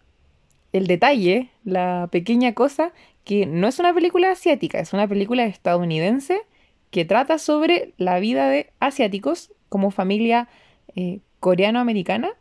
[0.71, 2.91] el detalle, la pequeña cosa
[3.29, 6.41] que no es una película asiática, es una película estadounidense
[6.89, 10.49] que trata sobre la vida de asiáticos como familia
[10.95, 12.31] eh, coreano-americana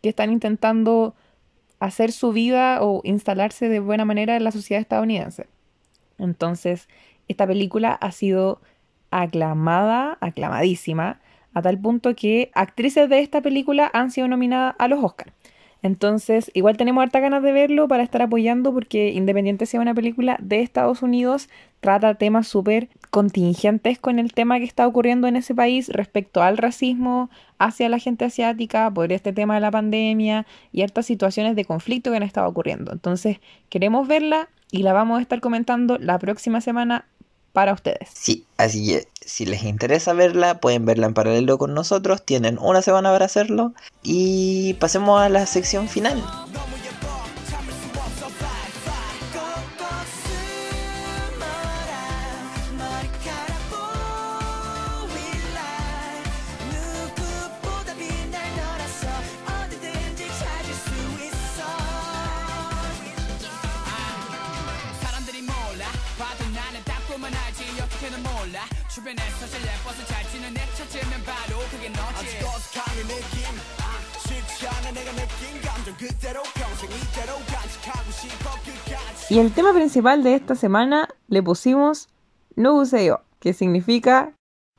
[0.00, 1.16] que están intentando
[1.80, 5.48] hacer su vida o instalarse de buena manera en la sociedad estadounidense.
[6.18, 6.88] Entonces,
[7.26, 8.60] esta película ha sido
[9.10, 11.20] aclamada, aclamadísima,
[11.52, 15.32] a tal punto que actrices de esta película han sido nominadas a los Oscars.
[15.82, 20.36] Entonces, igual tenemos harta ganas de verlo para estar apoyando porque independiente sea una película
[20.40, 21.48] de Estados Unidos,
[21.80, 26.56] trata temas súper contingentes con el tema que está ocurriendo en ese país respecto al
[26.58, 31.64] racismo hacia la gente asiática, por este tema de la pandemia y hartas situaciones de
[31.64, 32.92] conflicto que han estado ocurriendo.
[32.92, 33.38] Entonces,
[33.68, 37.06] queremos verla y la vamos a estar comentando la próxima semana
[37.52, 38.08] para ustedes.
[38.12, 42.82] Sí, así que si les interesa verla, pueden verla en paralelo con nosotros, tienen una
[42.82, 46.22] semana para hacerlo y pasemos a la sección final.
[79.30, 82.08] Y el tema principal de esta semana le pusimos
[82.56, 84.32] No yo, que significa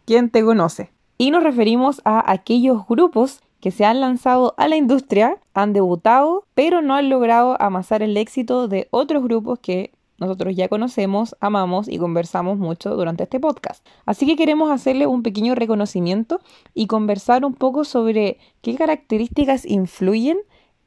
[0.05, 0.91] ¿Quién te conoce?
[1.19, 6.45] Y nos referimos a aquellos grupos que se han lanzado a la industria, han debutado,
[6.55, 11.87] pero no han logrado amasar el éxito de otros grupos que nosotros ya conocemos, amamos
[11.87, 13.85] y conversamos mucho durante este podcast.
[14.05, 16.39] Así que queremos hacerle un pequeño reconocimiento
[16.73, 20.39] y conversar un poco sobre qué características influyen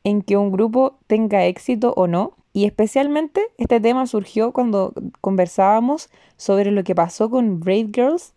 [0.04, 2.32] en que un grupo tenga éxito o no.
[2.52, 8.34] Y especialmente este tema surgió cuando conversábamos sobre lo que pasó con Brave Girls,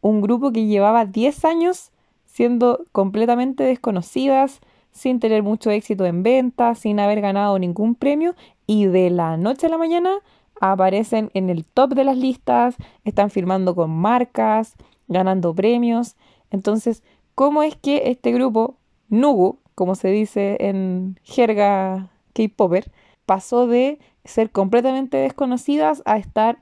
[0.00, 1.90] un grupo que llevaba 10 años
[2.24, 4.60] siendo completamente desconocidas,
[4.92, 8.34] sin tener mucho éxito en ventas, sin haber ganado ningún premio
[8.66, 10.18] y de la noche a la mañana
[10.60, 14.74] aparecen en el top de las listas, están firmando con marcas,
[15.08, 16.16] ganando premios.
[16.50, 17.02] Entonces,
[17.34, 18.76] ¿cómo es que este grupo,
[19.08, 22.90] Nugu, como se dice en jerga K-Popper,
[23.26, 26.58] pasó de ser completamente desconocidas a estar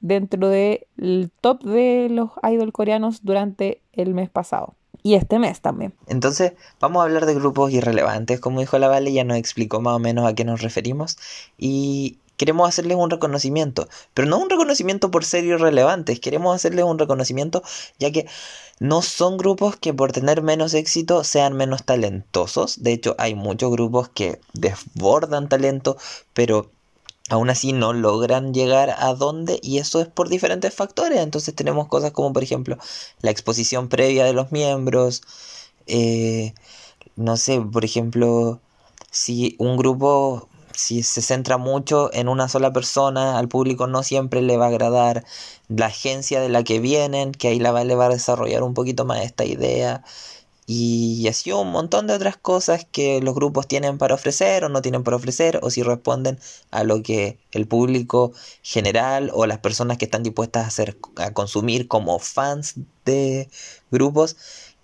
[0.00, 4.74] dentro del top de los idol coreanos durante el mes pasado?
[5.02, 5.94] y este mes también.
[6.08, 9.94] Entonces, vamos a hablar de grupos irrelevantes, como dijo la Vale, ya nos explicó más
[9.94, 11.16] o menos a qué nos referimos
[11.56, 16.98] y queremos hacerles un reconocimiento, pero no un reconocimiento por ser irrelevantes, queremos hacerles un
[16.98, 17.62] reconocimiento
[17.98, 18.26] ya que
[18.78, 23.70] no son grupos que por tener menos éxito sean menos talentosos, de hecho hay muchos
[23.70, 25.96] grupos que desbordan talento,
[26.34, 26.70] pero
[27.28, 31.18] aún así no logran llegar a donde y eso es por diferentes factores.
[31.20, 32.78] Entonces tenemos cosas como por ejemplo
[33.20, 35.22] la exposición previa de los miembros,
[35.86, 36.54] eh,
[37.16, 38.60] no sé, por ejemplo,
[39.10, 44.42] si un grupo si se centra mucho en una sola persona, al público no siempre
[44.42, 45.24] le va a agradar
[45.68, 48.74] la agencia de la que vienen, que ahí la va, le va a desarrollar un
[48.74, 50.04] poquito más esta idea
[50.66, 54.82] y así un montón de otras cosas que los grupos tienen para ofrecer o no
[54.82, 56.40] tienen para ofrecer o si responden
[56.72, 61.32] a lo que el público general o las personas que están dispuestas a hacer a
[61.32, 63.48] consumir como fans de
[63.92, 64.36] grupos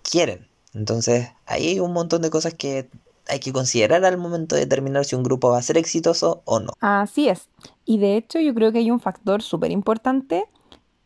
[0.03, 0.47] quieren.
[0.73, 2.89] Entonces, ahí hay un montón de cosas que
[3.27, 6.59] hay que considerar al momento de determinar si un grupo va a ser exitoso o
[6.59, 6.73] no.
[6.79, 7.49] Así es.
[7.85, 10.45] Y de hecho yo creo que hay un factor súper importante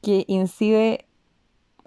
[0.02, 1.06] que incide,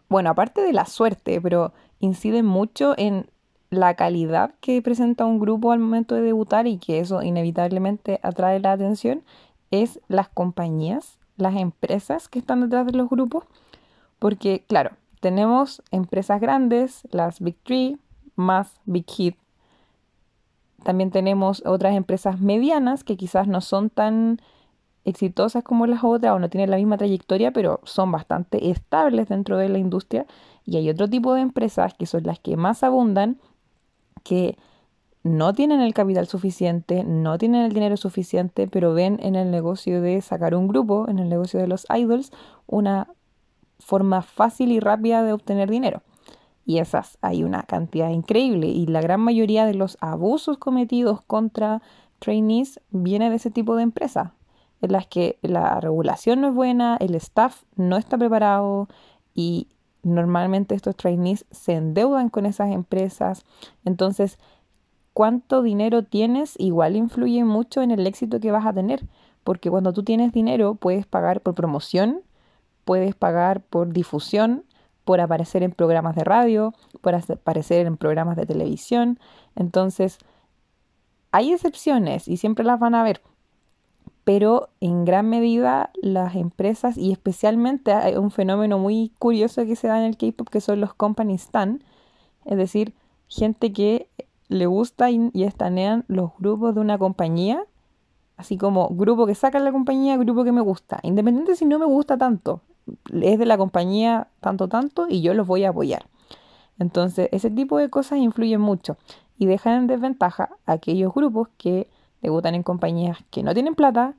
[0.08, 3.30] bueno, aparte de la suerte, pero incide mucho en
[3.70, 8.58] la calidad que presenta un grupo al momento de debutar y que eso inevitablemente atrae
[8.58, 9.22] la atención
[9.70, 13.44] es las compañías, las empresas que están detrás de los grupos.
[14.18, 14.90] Porque, claro,
[15.20, 17.98] tenemos empresas grandes, las Big Three,
[18.34, 19.36] más Big Hit.
[20.84, 24.40] También tenemos otras empresas medianas que quizás no son tan
[25.04, 29.56] exitosas como las otras o no tienen la misma trayectoria, pero son bastante estables dentro
[29.56, 30.26] de la industria.
[30.64, 33.38] Y hay otro tipo de empresas que son las que más abundan,
[34.22, 34.56] que
[35.22, 40.00] no tienen el capital suficiente, no tienen el dinero suficiente, pero ven en el negocio
[40.00, 42.32] de sacar un grupo, en el negocio de los idols,
[42.66, 43.08] una
[43.78, 46.02] forma fácil y rápida de obtener dinero.
[46.64, 51.82] Y esas hay una cantidad increíble y la gran mayoría de los abusos cometidos contra
[52.18, 54.30] trainees viene de ese tipo de empresas,
[54.82, 58.88] en las que la regulación no es buena, el staff no está preparado
[59.34, 59.68] y
[60.02, 63.44] normalmente estos trainees se endeudan con esas empresas.
[63.84, 64.38] Entonces,
[65.12, 69.06] cuánto dinero tienes igual influye mucho en el éxito que vas a tener,
[69.44, 72.20] porque cuando tú tienes dinero puedes pagar por promoción,
[72.84, 74.64] puedes pagar por difusión,
[75.10, 79.18] por aparecer en programas de radio, por aparecer en programas de televisión.
[79.56, 80.18] Entonces,
[81.32, 83.20] hay excepciones y siempre las van a ver,
[84.22, 89.88] pero en gran medida las empresas y especialmente hay un fenómeno muy curioso que se
[89.88, 91.82] da en el K-pop que son los company stan,
[92.44, 92.94] es decir,
[93.26, 94.06] gente que
[94.46, 97.64] le gusta y, estanean los grupos de una compañía,
[98.36, 101.86] así como grupo que saca la compañía, grupo que me gusta, independiente si no me
[101.86, 102.60] gusta tanto,
[103.12, 106.06] es de la compañía tanto tanto y yo los voy a apoyar.
[106.78, 108.96] Entonces, ese tipo de cosas influyen mucho
[109.38, 111.88] y dejan en desventaja a aquellos grupos que
[112.22, 114.14] debutan en compañías que no tienen plata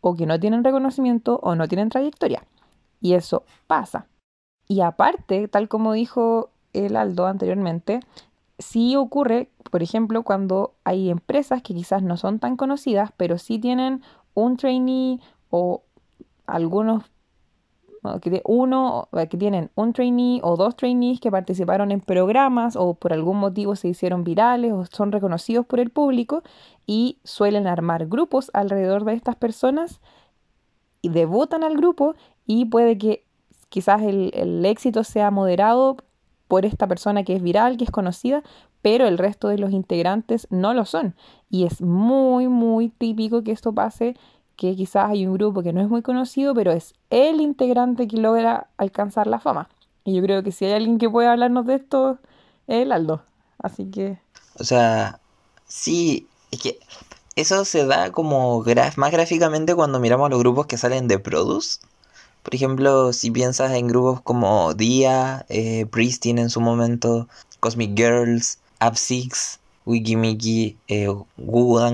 [0.00, 2.44] o que no tienen reconocimiento o no tienen trayectoria.
[3.00, 4.06] Y eso pasa.
[4.68, 8.00] Y aparte, tal como dijo el Aldo anteriormente,
[8.58, 13.58] sí ocurre, por ejemplo, cuando hay empresas que quizás no son tan conocidas, pero sí
[13.58, 14.02] tienen
[14.34, 15.82] un trainee o
[16.46, 17.04] algunos
[18.20, 23.12] que uno que tienen un trainee o dos trainees que participaron en programas o por
[23.12, 26.42] algún motivo se hicieron virales o son reconocidos por el público
[26.86, 30.00] y suelen armar grupos alrededor de estas personas
[31.02, 32.14] y debutan al grupo
[32.46, 33.24] y puede que
[33.68, 35.96] quizás el, el éxito sea moderado
[36.48, 38.42] por esta persona que es viral, que es conocida,
[38.82, 41.16] pero el resto de los integrantes no lo son.
[41.50, 44.16] Y es muy, muy típico que esto pase,
[44.56, 48.16] que quizás hay un grupo que no es muy conocido, pero es el integrante que
[48.16, 49.68] logra alcanzar la fama.
[50.04, 52.18] Y yo creo que si hay alguien que puede hablarnos de esto,
[52.66, 53.22] es el Aldo.
[53.58, 54.18] Así que...
[54.58, 55.20] O sea,
[55.66, 56.78] sí, es que
[57.36, 58.64] eso se da como
[58.96, 61.80] más gráficamente cuando miramos los grupos que salen de Produce.
[62.42, 67.28] Por ejemplo, si piensas en grupos como Dia, eh, Pristine en su momento,
[67.60, 71.08] Cosmic Girls, Up6, Wikimiki, eh,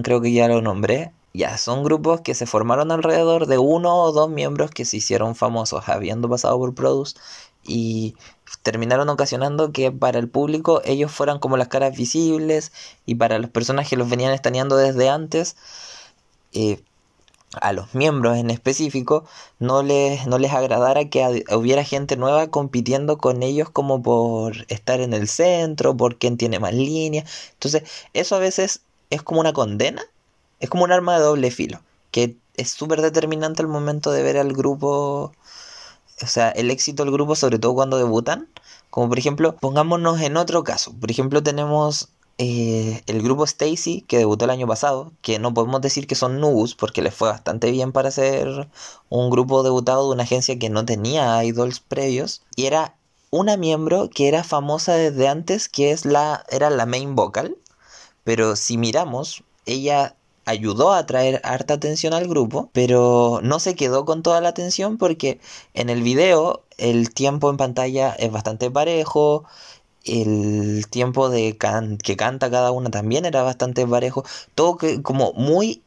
[0.03, 1.13] creo que ya lo nombré.
[1.35, 5.35] Ya, son grupos que se formaron alrededor de uno o dos miembros que se hicieron
[5.35, 7.17] famosos habiendo pasado por Produce
[7.65, 8.17] y
[8.63, 12.73] terminaron ocasionando que para el público ellos fueran como las caras visibles
[13.07, 15.57] y para las personas que los venían estaneando desde antes
[16.53, 16.83] eh,
[17.61, 19.25] a los miembros en específico
[19.59, 25.01] no les, no les agradara que hubiera gente nueva compitiendo con ellos como por estar
[25.01, 27.25] en el centro, por quién tiene más línea.
[27.55, 30.03] Entonces, eso a veces es como una condena,
[30.63, 34.39] es como un arma de doble filo, que es súper determinante al momento de ver
[34.39, 35.33] al grupo,
[36.23, 38.49] o sea, el éxito del grupo, sobre todo cuando debutan.
[38.89, 40.93] Como por ejemplo, pongámonos en otro caso.
[41.01, 45.81] Por ejemplo, tenemos eh, el grupo Stacy, que debutó el año pasado, que no podemos
[45.81, 48.69] decir que son Nubus, porque les fue bastante bien para ser
[49.09, 52.95] un grupo debutado de una agencia que no tenía idols previos, y era
[53.31, 57.57] una miembro que era famosa desde antes, que es la, era la main vocal,
[58.23, 60.15] pero si miramos, ella
[60.45, 64.99] ayudó a traer harta atención al grupo, pero no se quedó con toda la atención
[64.99, 65.41] porque
[65.75, 69.45] en el video el tiempo en pantalla es bastante parejo,
[70.05, 71.57] el tiempo de
[72.03, 74.25] que canta cada una también era bastante parejo.
[74.55, 75.83] Todo que como muy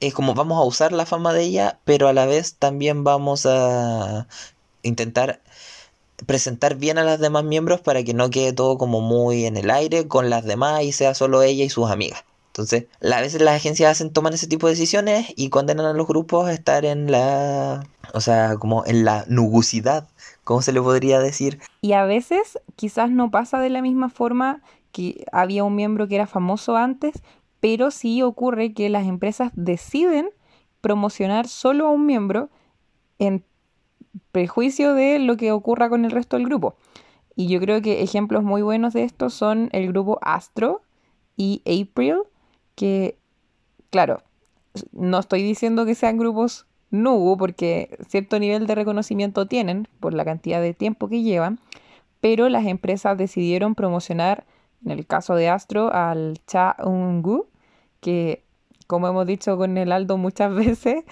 [0.00, 3.46] es como vamos a usar la fama de ella, pero a la vez también vamos
[3.46, 4.26] a
[4.82, 5.40] intentar
[6.26, 9.70] presentar bien a las demás miembros para que no quede todo como muy en el
[9.70, 12.24] aire con las demás y sea solo ella y sus amigas.
[12.50, 16.06] Entonces, a veces las agencias hacen, toman ese tipo de decisiones y condenan a los
[16.06, 20.08] grupos a estar en la, o sea, como en la nugusidad
[20.50, 21.60] ¿Cómo se le podría decir?
[21.80, 26.16] Y a veces quizás no pasa de la misma forma que había un miembro que
[26.16, 27.22] era famoso antes,
[27.60, 30.30] pero sí ocurre que las empresas deciden
[30.80, 32.48] promocionar solo a un miembro
[33.20, 33.44] en
[34.32, 36.74] prejuicio de lo que ocurra con el resto del grupo.
[37.36, 40.82] Y yo creo que ejemplos muy buenos de esto son el grupo Astro
[41.36, 42.22] y April,
[42.80, 43.18] que,
[43.90, 44.22] claro,
[44.92, 50.24] no estoy diciendo que sean grupos nubu, porque cierto nivel de reconocimiento tienen por la
[50.24, 51.58] cantidad de tiempo que llevan,
[52.22, 54.46] pero las empresas decidieron promocionar,
[54.82, 57.48] en el caso de Astro, al Cha Eun-gu,
[58.00, 58.44] que,
[58.86, 61.04] como hemos dicho con el Aldo muchas veces,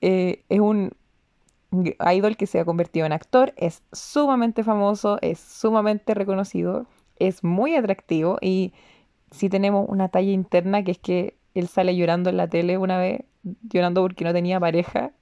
[0.00, 0.92] eh, es un
[2.10, 7.76] idol que se ha convertido en actor, es sumamente famoso, es sumamente reconocido, es muy
[7.76, 8.72] atractivo y
[9.30, 12.98] sí tenemos una talla interna que es que él sale llorando en la tele una
[12.98, 13.22] vez,
[13.62, 15.12] llorando porque no tenía pareja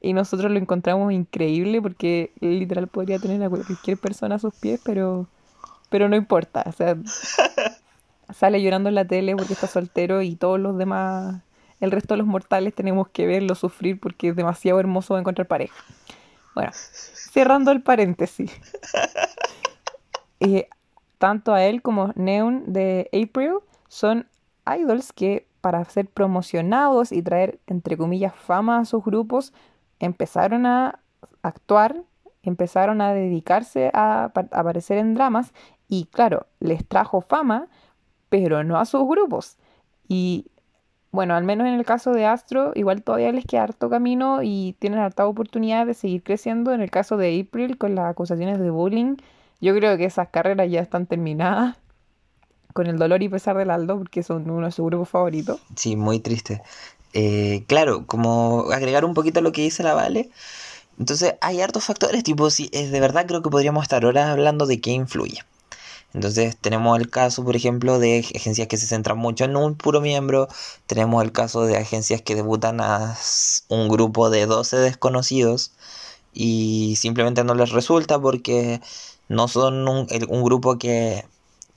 [0.00, 4.80] y nosotros lo encontramos increíble porque literal podría tener a cualquier persona a sus pies,
[4.84, 5.26] pero,
[5.90, 6.96] pero no importa, o sea,
[8.34, 11.42] sale llorando en la tele porque está soltero y todos los demás
[11.80, 15.76] el resto de los mortales tenemos que verlo sufrir porque es demasiado hermoso encontrar pareja.
[16.54, 18.50] Bueno, cerrando el paréntesis.
[20.40, 20.68] Eh,
[21.18, 23.54] tanto a él como Neon de April
[23.88, 24.26] son
[24.66, 29.52] idols que para ser promocionados y traer, entre comillas, fama a sus grupos,
[29.98, 31.00] empezaron a
[31.42, 32.02] actuar,
[32.42, 35.52] empezaron a dedicarse a, aparecer en dramas
[35.88, 37.66] y claro, les trajo fama,
[38.28, 39.58] pero no a sus grupos.
[40.06, 40.46] Y
[41.10, 44.76] bueno, al menos en el caso de Astro, igual todavía les queda harto camino y
[44.78, 46.72] tienen harta oportunidad de seguir creciendo.
[46.72, 49.16] En el caso de April, con las acusaciones de bullying,
[49.60, 51.76] yo creo que esas carreras ya están terminadas.
[52.74, 55.60] Con el dolor y pesar del Aldo, porque son uno de sus grupos favoritos.
[55.74, 56.62] Sí, muy triste.
[57.12, 60.30] Eh, claro, como agregar un poquito a lo que dice la Vale.
[60.98, 64.66] Entonces, hay hartos factores, tipo, si es de verdad creo que podríamos estar horas hablando
[64.66, 65.40] de qué influye.
[66.14, 70.00] Entonces tenemos el caso, por ejemplo, de agencias que se centran mucho en un puro
[70.00, 70.48] miembro.
[70.86, 73.16] Tenemos el caso de agencias que debutan a
[73.68, 75.72] un grupo de 12 desconocidos
[76.32, 78.80] y simplemente no les resulta porque
[79.28, 80.06] no son un,
[80.44, 81.24] grupo que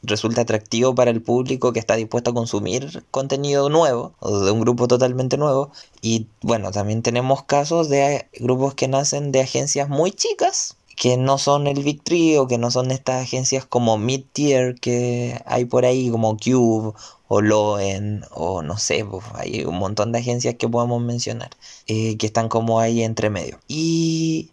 [0.04, 4.62] resulta atractivo para el público que está dispuesto a consumir contenido nuevo o de un
[4.62, 5.72] grupo totalmente nuevo.
[6.02, 11.40] Y bueno, también tenemos casos de grupos que nacen de agencias muy chicas que no
[11.40, 15.84] son el Big Tree o que no son estas agencias como mid-tier que hay por
[15.86, 16.94] ahí como Cube
[17.28, 21.50] o Loen o no sé, pues, hay un montón de agencias que podemos mencionar
[21.88, 23.58] eh, que están como ahí entre medio.
[23.68, 24.52] Y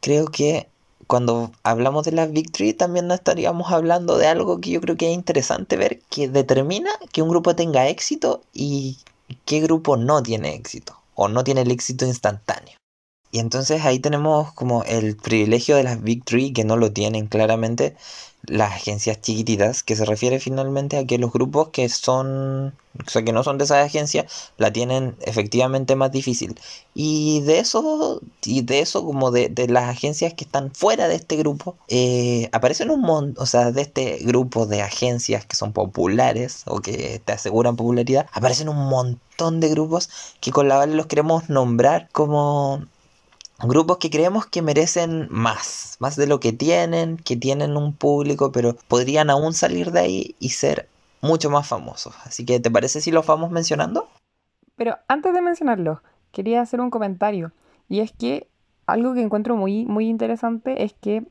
[0.00, 0.68] creo que
[1.10, 5.14] cuando hablamos de Big Tree también estaríamos hablando de algo que yo creo que es
[5.14, 8.96] interesante ver que determina que un grupo tenga éxito y
[9.44, 12.76] qué grupo no tiene éxito o no tiene el éxito instantáneo.
[13.32, 17.26] Y entonces ahí tenemos como el privilegio de las Big Three que no lo tienen
[17.26, 17.96] claramente
[18.50, 22.74] las agencias chiquititas, que se refiere finalmente a que los grupos que son,
[23.06, 24.26] o sea, que no son de esa agencia,
[24.58, 26.58] la tienen efectivamente más difícil.
[26.94, 31.14] Y de eso, y de eso como de, de las agencias que están fuera de
[31.14, 35.72] este grupo, eh, aparecen un montón, o sea, de este grupo de agencias que son
[35.72, 40.94] populares o que te aseguran popularidad, aparecen un montón de grupos que con la Vale
[40.94, 42.84] los queremos nombrar como
[43.68, 48.52] grupos que creemos que merecen más, más de lo que tienen, que tienen un público,
[48.52, 50.88] pero podrían aún salir de ahí y ser
[51.20, 52.14] mucho más famosos.
[52.24, 54.08] Así que, ¿te parece si los vamos mencionando?
[54.76, 55.98] Pero antes de mencionarlos,
[56.32, 57.52] quería hacer un comentario.
[57.88, 58.48] Y es que
[58.86, 61.26] algo que encuentro muy, muy interesante es que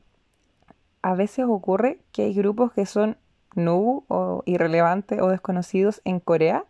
[1.02, 3.16] a veces ocurre que hay grupos que son
[3.54, 6.64] nubu o irrelevantes o desconocidos en Corea,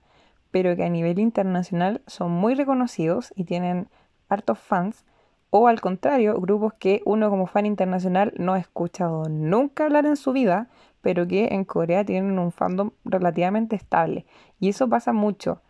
[0.51, 3.89] pero que a nivel internacional son muy reconocidos y tienen
[4.29, 5.05] hartos fans
[5.51, 10.17] o al contrario, grupos que uno como fan internacional no ha escuchado nunca hablar en
[10.17, 10.69] su vida,
[11.03, 14.27] pero que en Corea tienen un fandom relativamente estable.
[14.61, 15.61] Y eso pasa mucho.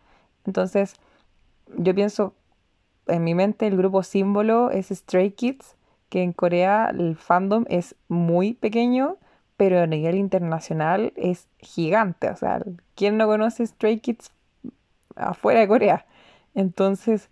[0.44, 0.94] Entonces,
[1.76, 2.34] yo pienso,
[3.06, 5.76] en mi mente el grupo símbolo es Stray Kids,
[6.10, 9.16] que en Corea el fandom es muy pequeño,
[9.56, 12.28] pero a nivel internacional es gigante.
[12.28, 12.62] O sea,
[12.94, 14.30] ¿quién no conoce Stray Kids
[15.16, 16.06] afuera de Corea?
[16.54, 17.30] Entonces,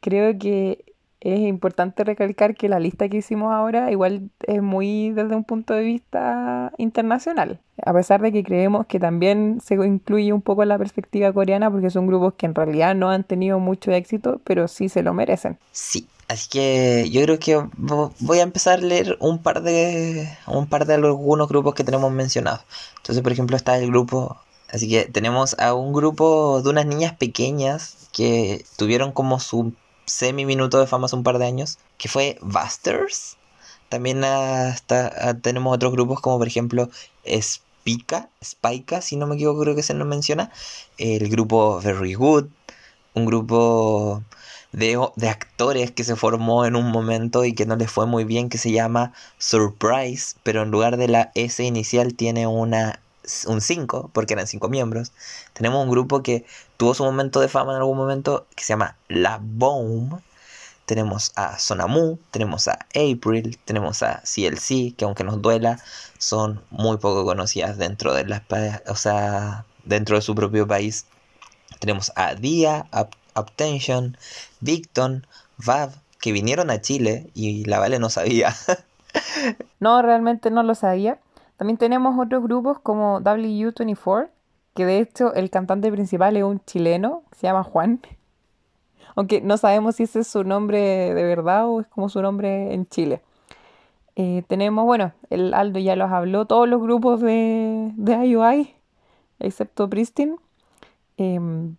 [0.00, 0.91] creo que
[1.22, 5.72] es importante recalcar que la lista que hicimos ahora igual es muy desde un punto
[5.72, 10.78] de vista internacional, a pesar de que creemos que también se incluye un poco la
[10.78, 14.88] perspectiva coreana porque son grupos que en realidad no han tenido mucho éxito, pero sí
[14.88, 15.58] se lo merecen.
[15.70, 17.62] Sí, así que yo creo que
[18.18, 22.10] voy a empezar a leer un par de un par de algunos grupos que tenemos
[22.10, 22.62] mencionados.
[22.96, 24.38] Entonces, por ejemplo, está el grupo
[24.72, 29.74] Así que tenemos a un grupo de unas niñas pequeñas que tuvieron como su
[30.06, 33.36] semi minuto de fama hace un par de años, que fue Busters.
[33.88, 36.88] También hasta, tenemos otros grupos como por ejemplo
[37.26, 40.50] Spica, Spica, si no me equivoco, creo que se nos menciona.
[40.98, 42.46] El grupo Very Good,
[43.14, 44.22] un grupo
[44.72, 48.24] de, de, actores que se formó en un momento y que no les fue muy
[48.24, 53.01] bien, que se llama Surprise, pero en lugar de la S inicial tiene una
[53.46, 55.12] un 5, porque eran 5 miembros.
[55.52, 56.44] Tenemos un grupo que
[56.76, 60.20] tuvo su momento de fama en algún momento, que se llama La Bomb.
[60.86, 65.78] Tenemos a Sonamu, tenemos a April, tenemos a CLC, que aunque nos duela,
[66.18, 68.42] son muy poco conocidas dentro de las
[68.88, 71.06] o sea, dentro de su propio país.
[71.78, 72.86] Tenemos a Dia,
[73.36, 74.16] Uptension,
[74.60, 78.54] Victon, Vav, que vinieron a Chile y la Vale no sabía.
[79.80, 81.18] no, realmente no lo sabía.
[81.62, 84.30] También tenemos otros grupos como W24,
[84.74, 88.00] que de hecho el cantante principal es un chileno, se llama Juan.
[89.14, 92.74] Aunque no sabemos si ese es su nombre de verdad o es como su nombre
[92.74, 93.22] en Chile.
[94.16, 98.74] Eh, tenemos, bueno, el Aldo ya los habló, todos los grupos de, de IOI,
[99.38, 100.34] excepto Pristine.
[101.16, 101.76] Em,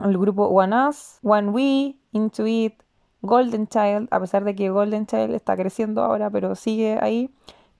[0.00, 2.82] el grupo One Us, One We, Intuit,
[3.20, 7.30] Golden Child, a pesar de que Golden Child está creciendo ahora, pero sigue ahí.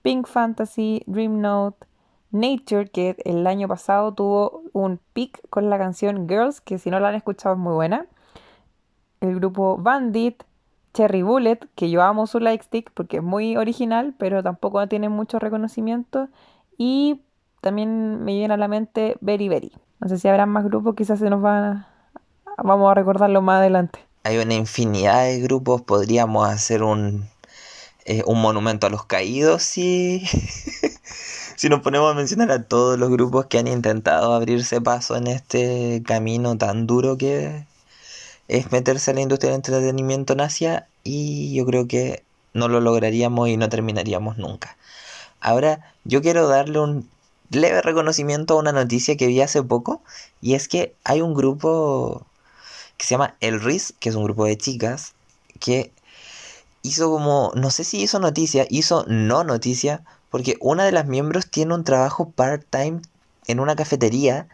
[0.03, 1.87] Pink Fantasy, Dream Note,
[2.31, 6.99] Nature, que el año pasado tuvo un pick con la canción Girls, que si no
[6.99, 8.07] la han escuchado es muy buena.
[9.21, 10.43] El grupo Bandit,
[10.95, 15.39] Cherry Bullet, que yo amo su Lightstick porque es muy original, pero tampoco tiene mucho
[15.39, 16.29] reconocimiento.
[16.77, 17.23] Y
[17.61, 19.73] también me viene a la mente Very Very.
[20.01, 21.89] No sé si habrá más grupos, quizás se nos van a,
[22.63, 24.01] vamos a recordarlo más adelante.
[24.25, 27.25] Hay una infinidad de grupos, podríamos hacer un
[28.27, 30.27] un monumento a los caídos si,
[31.57, 35.29] si nos ponemos a mencionar a todos los grupos que han intentado abrirse paso en
[35.29, 37.65] este camino tan duro que
[38.49, 42.23] es meterse a la industria del entretenimiento en Asia y yo creo que
[42.55, 44.77] no lo lograríamos y no terminaríamos nunca.
[45.41, 47.09] Ahora yo quiero darle un
[47.51, 50.03] leve reconocimiento a una noticia que vi hace poco
[50.41, 52.27] y es que hay un grupo
[52.97, 55.15] que se llama El Riz, que es un grupo de chicas
[55.61, 55.93] que
[56.83, 61.49] hizo como, no sé si hizo noticia, hizo no noticia, porque una de las miembros
[61.49, 63.01] tiene un trabajo part-time
[63.47, 64.49] en una cafetería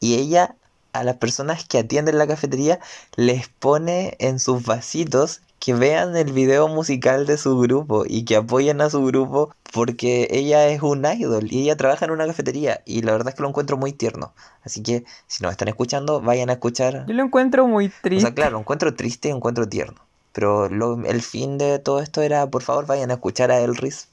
[0.00, 0.56] y ella
[0.92, 2.78] a las personas que atienden la cafetería
[3.16, 8.36] les pone en sus vasitos que vean el video musical de su grupo y que
[8.36, 12.82] apoyen a su grupo porque ella es un idol y ella trabaja en una cafetería
[12.84, 14.34] y la verdad es que lo encuentro muy tierno.
[14.62, 17.06] Así que si nos están escuchando, vayan a escuchar.
[17.06, 18.18] Yo lo encuentro muy triste.
[18.18, 20.03] O sea, claro, lo encuentro triste y encuentro tierno.
[20.34, 24.08] Pero el fin de todo esto era, por favor, vayan a escuchar a Elris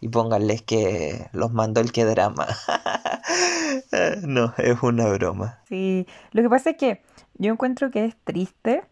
[0.00, 2.46] y pónganles que los mandó el que drama.
[4.22, 5.60] no, es una broma.
[5.66, 7.00] Sí, lo que pasa es que
[7.38, 8.84] yo encuentro que es triste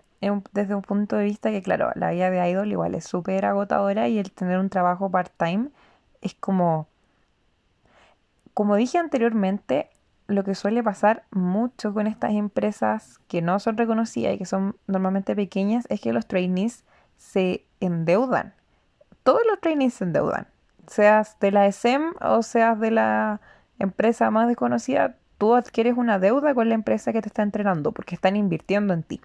[0.52, 4.08] desde un punto de vista que, claro, la vida de idol igual es súper agotadora
[4.08, 5.68] y el tener un trabajo part-time
[6.22, 6.88] es como...
[8.54, 9.90] Como dije anteriormente,
[10.30, 14.76] lo que suele pasar mucho con estas empresas que no son reconocidas y que son
[14.86, 16.84] normalmente pequeñas es que los trainees
[17.16, 18.54] se endeudan.
[19.22, 20.46] Todos los trainees se endeudan.
[20.86, 23.40] Seas de la SEM o seas de la
[23.78, 28.14] empresa más desconocida, tú adquieres una deuda con la empresa que te está entrenando porque
[28.14, 29.20] están invirtiendo en ti.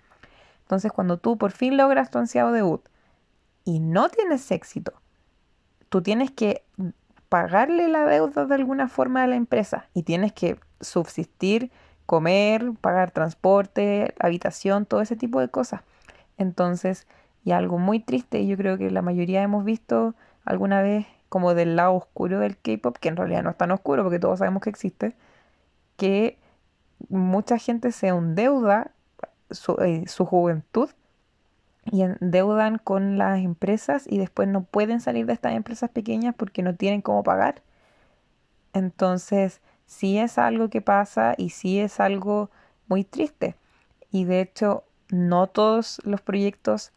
[0.62, 2.82] Entonces, cuando tú por fin logras tu ansiado debut
[3.64, 4.94] y no tienes éxito,
[5.90, 6.64] tú tienes que
[7.30, 11.72] pagarle la deuda de alguna forma a la empresa y tienes que subsistir,
[12.06, 15.82] comer, pagar transporte, habitación, todo ese tipo de cosas.
[16.38, 17.08] Entonces,
[17.44, 20.16] y algo muy triste, yo creo que la mayoría hemos visto
[20.46, 24.04] alguna vez como del lado oscuro del K-pop, que en realidad no es tan oscuro
[24.04, 25.16] porque todos sabemos que existe,
[25.98, 26.38] que
[27.10, 28.92] mucha gente se endeuda
[29.52, 30.90] su, eh, su juventud
[31.92, 36.64] y endeudan con las empresas y después no pueden salir de estas empresas pequeñas porque
[36.64, 37.62] no tienen cómo pagar.
[38.74, 42.50] Entonces, sí es algo que pasa y sí es algo
[42.88, 43.56] muy triste.
[44.12, 46.92] Y de hecho, no todos los proyectos,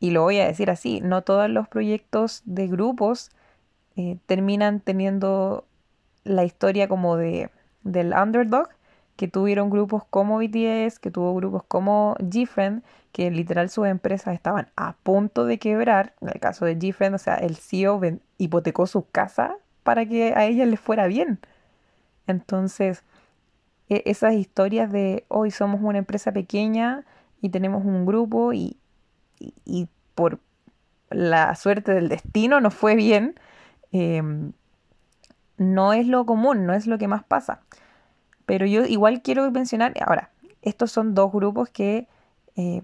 [0.00, 3.30] y lo voy a decir así, no todos los proyectos de grupos
[3.96, 5.64] eh, terminan teniendo
[6.24, 7.50] la historia como de,
[7.82, 8.68] del underdog,
[9.16, 14.68] que tuvieron grupos como BTS, que tuvo grupos como GFriend, que literal sus empresas estaban
[14.76, 16.14] a punto de quebrar.
[16.20, 18.00] En el caso de GFriend, o sea, el CEO
[18.36, 21.40] hipotecó su casa para que a ella les fuera bien.
[22.28, 23.02] Entonces,
[23.88, 27.04] e, esas historias de hoy somos una empresa pequeña
[27.40, 28.76] y tenemos un grupo y,
[30.14, 30.40] por
[31.10, 33.34] la suerte del destino nos fue bien,
[33.92, 34.52] em,
[35.56, 37.60] no es lo común, no es lo que más pasa.
[38.46, 40.30] Pero yo igual quiero mencionar, ahora,
[40.62, 42.08] estos son dos grupos que
[42.56, 42.82] eh,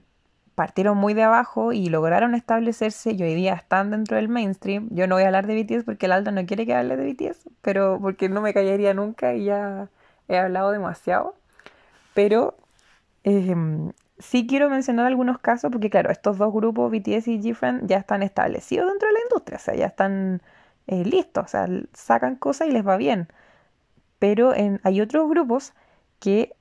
[0.54, 4.88] partieron muy de abajo y lograron establecerse y hoy día están dentro del mainstream.
[4.90, 7.12] Yo no voy a hablar de BTS porque el Aldo no quiere que hable de
[7.12, 9.88] BTS, pero porque no me callaría nunca y ya
[10.28, 11.34] he hablado demasiado.
[12.14, 12.56] Pero
[13.24, 17.98] em, sí quiero mencionar algunos casos porque claro, estos dos grupos, BTS y GFriend, ya
[17.98, 20.42] están establecidos dentro de la industria, o sea, ya están
[20.86, 23.28] eh, listos, o sea, sacan cosas y les va bien.
[24.18, 24.52] Pero
[24.84, 25.74] hay otros grupos
[26.20, 26.54] que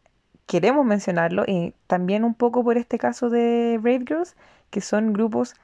[0.45, 4.35] queremos mencionarlo, y también un poco por este caso de Brave Girls,
[4.69, 5.55] que son grupos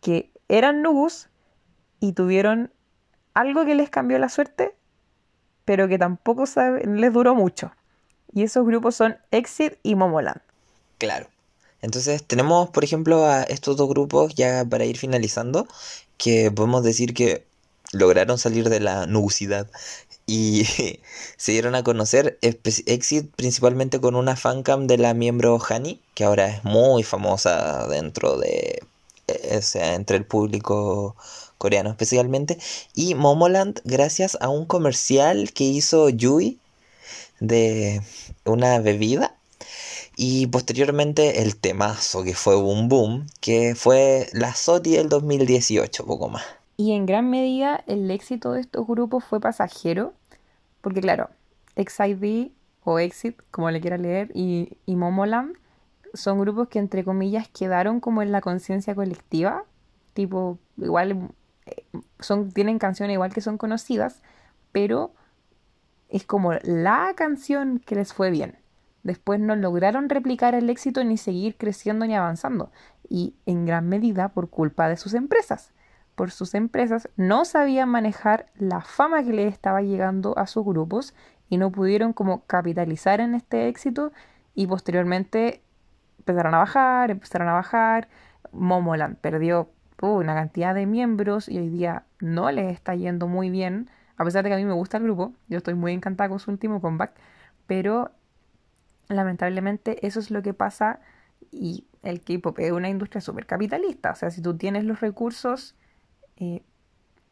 [0.00, 1.28] que eran nubus
[2.00, 2.72] y tuvieron
[3.34, 4.74] algo que les cambió la suerte,
[5.64, 6.44] pero que tampoco
[6.84, 7.72] les duró mucho.
[8.32, 10.40] Y esos grupos son Exit y Momoland.
[10.98, 11.26] Claro.
[11.80, 15.68] Entonces tenemos, por ejemplo, a estos dos grupos ya para ir finalizando,
[16.16, 17.46] que podemos decir que
[17.92, 19.70] lograron salir de la nubusidad
[20.28, 20.64] y
[21.36, 26.48] se dieron a conocer Exit principalmente con una fancam de la miembro Hani, que ahora
[26.48, 28.82] es muy famosa dentro de,
[29.26, 31.16] eh, o sea, entre el público
[31.56, 32.58] coreano especialmente,
[32.94, 36.58] y Momoland gracias a un comercial que hizo Yui
[37.40, 38.02] de
[38.44, 39.34] una bebida
[40.16, 46.28] y posteriormente el temazo que fue Boom Boom, que fue la SOTI del 2018, poco
[46.28, 46.44] más.
[46.76, 50.12] Y en gran medida el éxito de estos grupos fue pasajero,
[50.88, 51.28] porque claro,
[51.76, 52.50] XID
[52.82, 55.54] o Exit, como le quiera leer, y, y Momoland
[56.14, 59.64] son grupos que entre comillas quedaron como en la conciencia colectiva,
[60.14, 61.28] tipo, igual
[61.66, 61.84] eh,
[62.20, 64.22] son, tienen canciones igual que son conocidas,
[64.72, 65.12] pero
[66.08, 68.56] es como la canción que les fue bien.
[69.02, 72.72] Después no lograron replicar el éxito ni seguir creciendo ni avanzando,
[73.10, 75.70] y en gran medida por culpa de sus empresas
[76.18, 81.14] por sus empresas no sabían manejar la fama que les estaba llegando a sus grupos
[81.48, 84.10] y no pudieron como capitalizar en este éxito
[84.52, 85.62] y posteriormente
[86.18, 88.08] empezaron a bajar, empezaron a bajar.
[88.50, 89.70] Momoland perdió
[90.02, 94.24] uh, una cantidad de miembros y hoy día no les está yendo muy bien, a
[94.24, 96.50] pesar de que a mí me gusta el grupo, yo estoy muy encantada con su
[96.50, 97.12] último comeback,
[97.68, 98.10] pero
[99.08, 100.98] lamentablemente eso es lo que pasa
[101.52, 105.76] y el K-pop es una industria súper capitalista, o sea, si tú tienes los recursos
[106.38, 106.62] eh,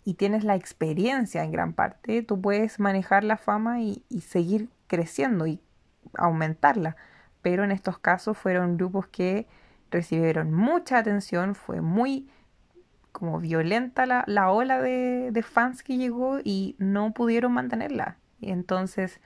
[0.04, 5.46] y tienes la experiencia en gran parte, tú puedes manejar la fama y, seguir creciendo
[5.46, 5.60] y
[6.14, 6.96] aumentarla.
[7.42, 9.46] Pero en estos casos fueron grupos que
[9.90, 12.28] recibieron mucha atención, fue muy
[13.12, 18.18] como violenta la, la ola de, de, fans que llegó y no pudieron mantenerla.
[18.40, 19.20] Y entonces,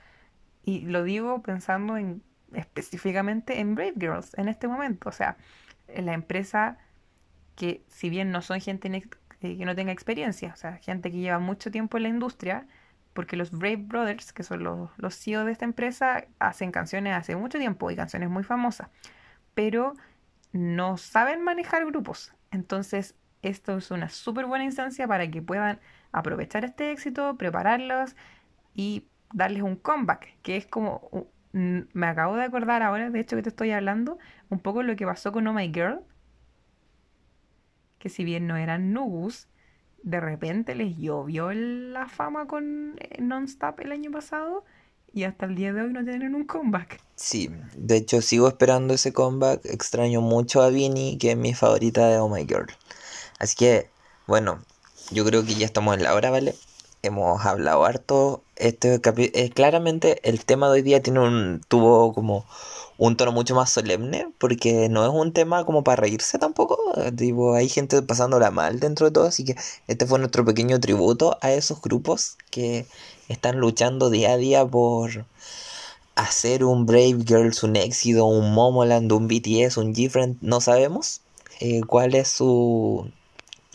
[0.63, 2.23] y lo digo pensando en
[2.53, 5.37] específicamente en Brave Girls en este momento, o sea,
[5.95, 6.77] la empresa
[7.55, 8.89] que si bien no son gente
[9.41, 12.67] que no tenga experiencia, o sea, gente que lleva mucho tiempo en la industria,
[13.13, 17.35] porque los Brave Brothers, que son los, los CEO de esta empresa, hacen canciones hace
[17.35, 18.89] mucho tiempo y canciones muy famosas,
[19.53, 19.93] pero
[20.53, 22.33] no saben manejar grupos.
[22.51, 25.79] Entonces, esto es una súper buena instancia para que puedan
[26.11, 28.15] aprovechar este éxito, prepararlos
[28.73, 33.43] y darles un comeback, que es como, me acabo de acordar ahora, de hecho que
[33.43, 34.17] te estoy hablando,
[34.49, 36.01] un poco lo que pasó con Oh My Girl,
[38.01, 39.47] que si bien no eran nubus,
[40.01, 44.65] de repente les llovió la fama con eh, Non-Stop el año pasado
[45.13, 46.99] y hasta el día de hoy no tienen un comeback.
[47.15, 49.65] Sí, de hecho sigo esperando ese comeback.
[49.65, 52.67] Extraño mucho a Vinny, que es mi favorita de Oh My Girl.
[53.37, 53.89] Así que,
[54.25, 54.63] bueno,
[55.11, 56.55] yo creo que ya estamos en la hora, ¿vale?
[57.03, 58.43] Hemos hablado harto.
[58.55, 62.45] Este eh, claramente el tema de hoy día tiene un tuvo como
[63.01, 66.77] un tono mucho más solemne, porque no es un tema como para reírse tampoco.
[67.17, 69.55] Tipo, hay gente pasándola mal dentro de todo, así que
[69.87, 72.85] este fue nuestro pequeño tributo a esos grupos que
[73.27, 75.25] están luchando día a día por
[76.13, 81.21] hacer un Brave Girls, un éxito, un Momoland, un BTS, un Different, no sabemos
[81.59, 83.09] eh, cuál es su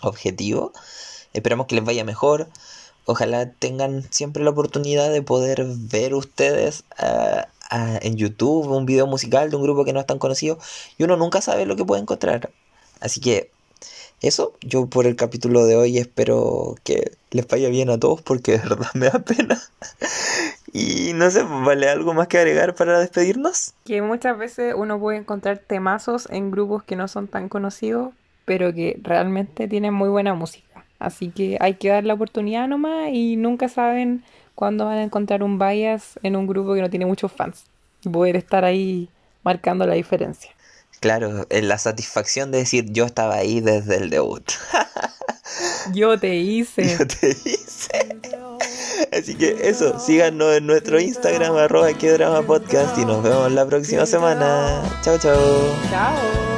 [0.03, 0.73] objetivo.
[1.33, 2.49] Esperamos que les vaya mejor.
[3.07, 9.51] Ojalá tengan siempre la oportunidad de poder ver ustedes a, en YouTube un video musical
[9.51, 10.59] de un grupo que no es tan conocido
[10.99, 12.51] y uno nunca sabe lo que puede encontrar.
[13.01, 13.51] Así que
[14.23, 18.53] eso, yo por el capítulo de hoy espero que les vaya bien a todos porque
[18.53, 19.61] de verdad me da pena.
[20.73, 23.75] y no sé, ¿vale algo más que agregar para despedirnos?
[23.85, 28.15] Que muchas veces uno puede encontrar temazos en grupos que no son tan conocidos,
[28.47, 30.85] pero que realmente tienen muy buena música.
[30.99, 34.25] Así que hay que dar la oportunidad nomás y nunca saben
[34.57, 37.63] cuándo van a encontrar un bias en un grupo que no tiene muchos fans
[38.03, 39.09] y poder estar ahí
[39.45, 40.51] marcando la diferencia.
[40.99, 44.51] Claro, la satisfacción de decir yo estaba ahí desde el debut.
[45.93, 46.97] yo te hice.
[46.99, 48.19] Yo te hice.
[49.13, 53.67] Así que eso, síganos en nuestro Instagram arroba que drama podcast y nos vemos la
[53.67, 54.83] próxima semana.
[55.03, 55.39] Chao, chao.
[55.91, 56.56] Chao.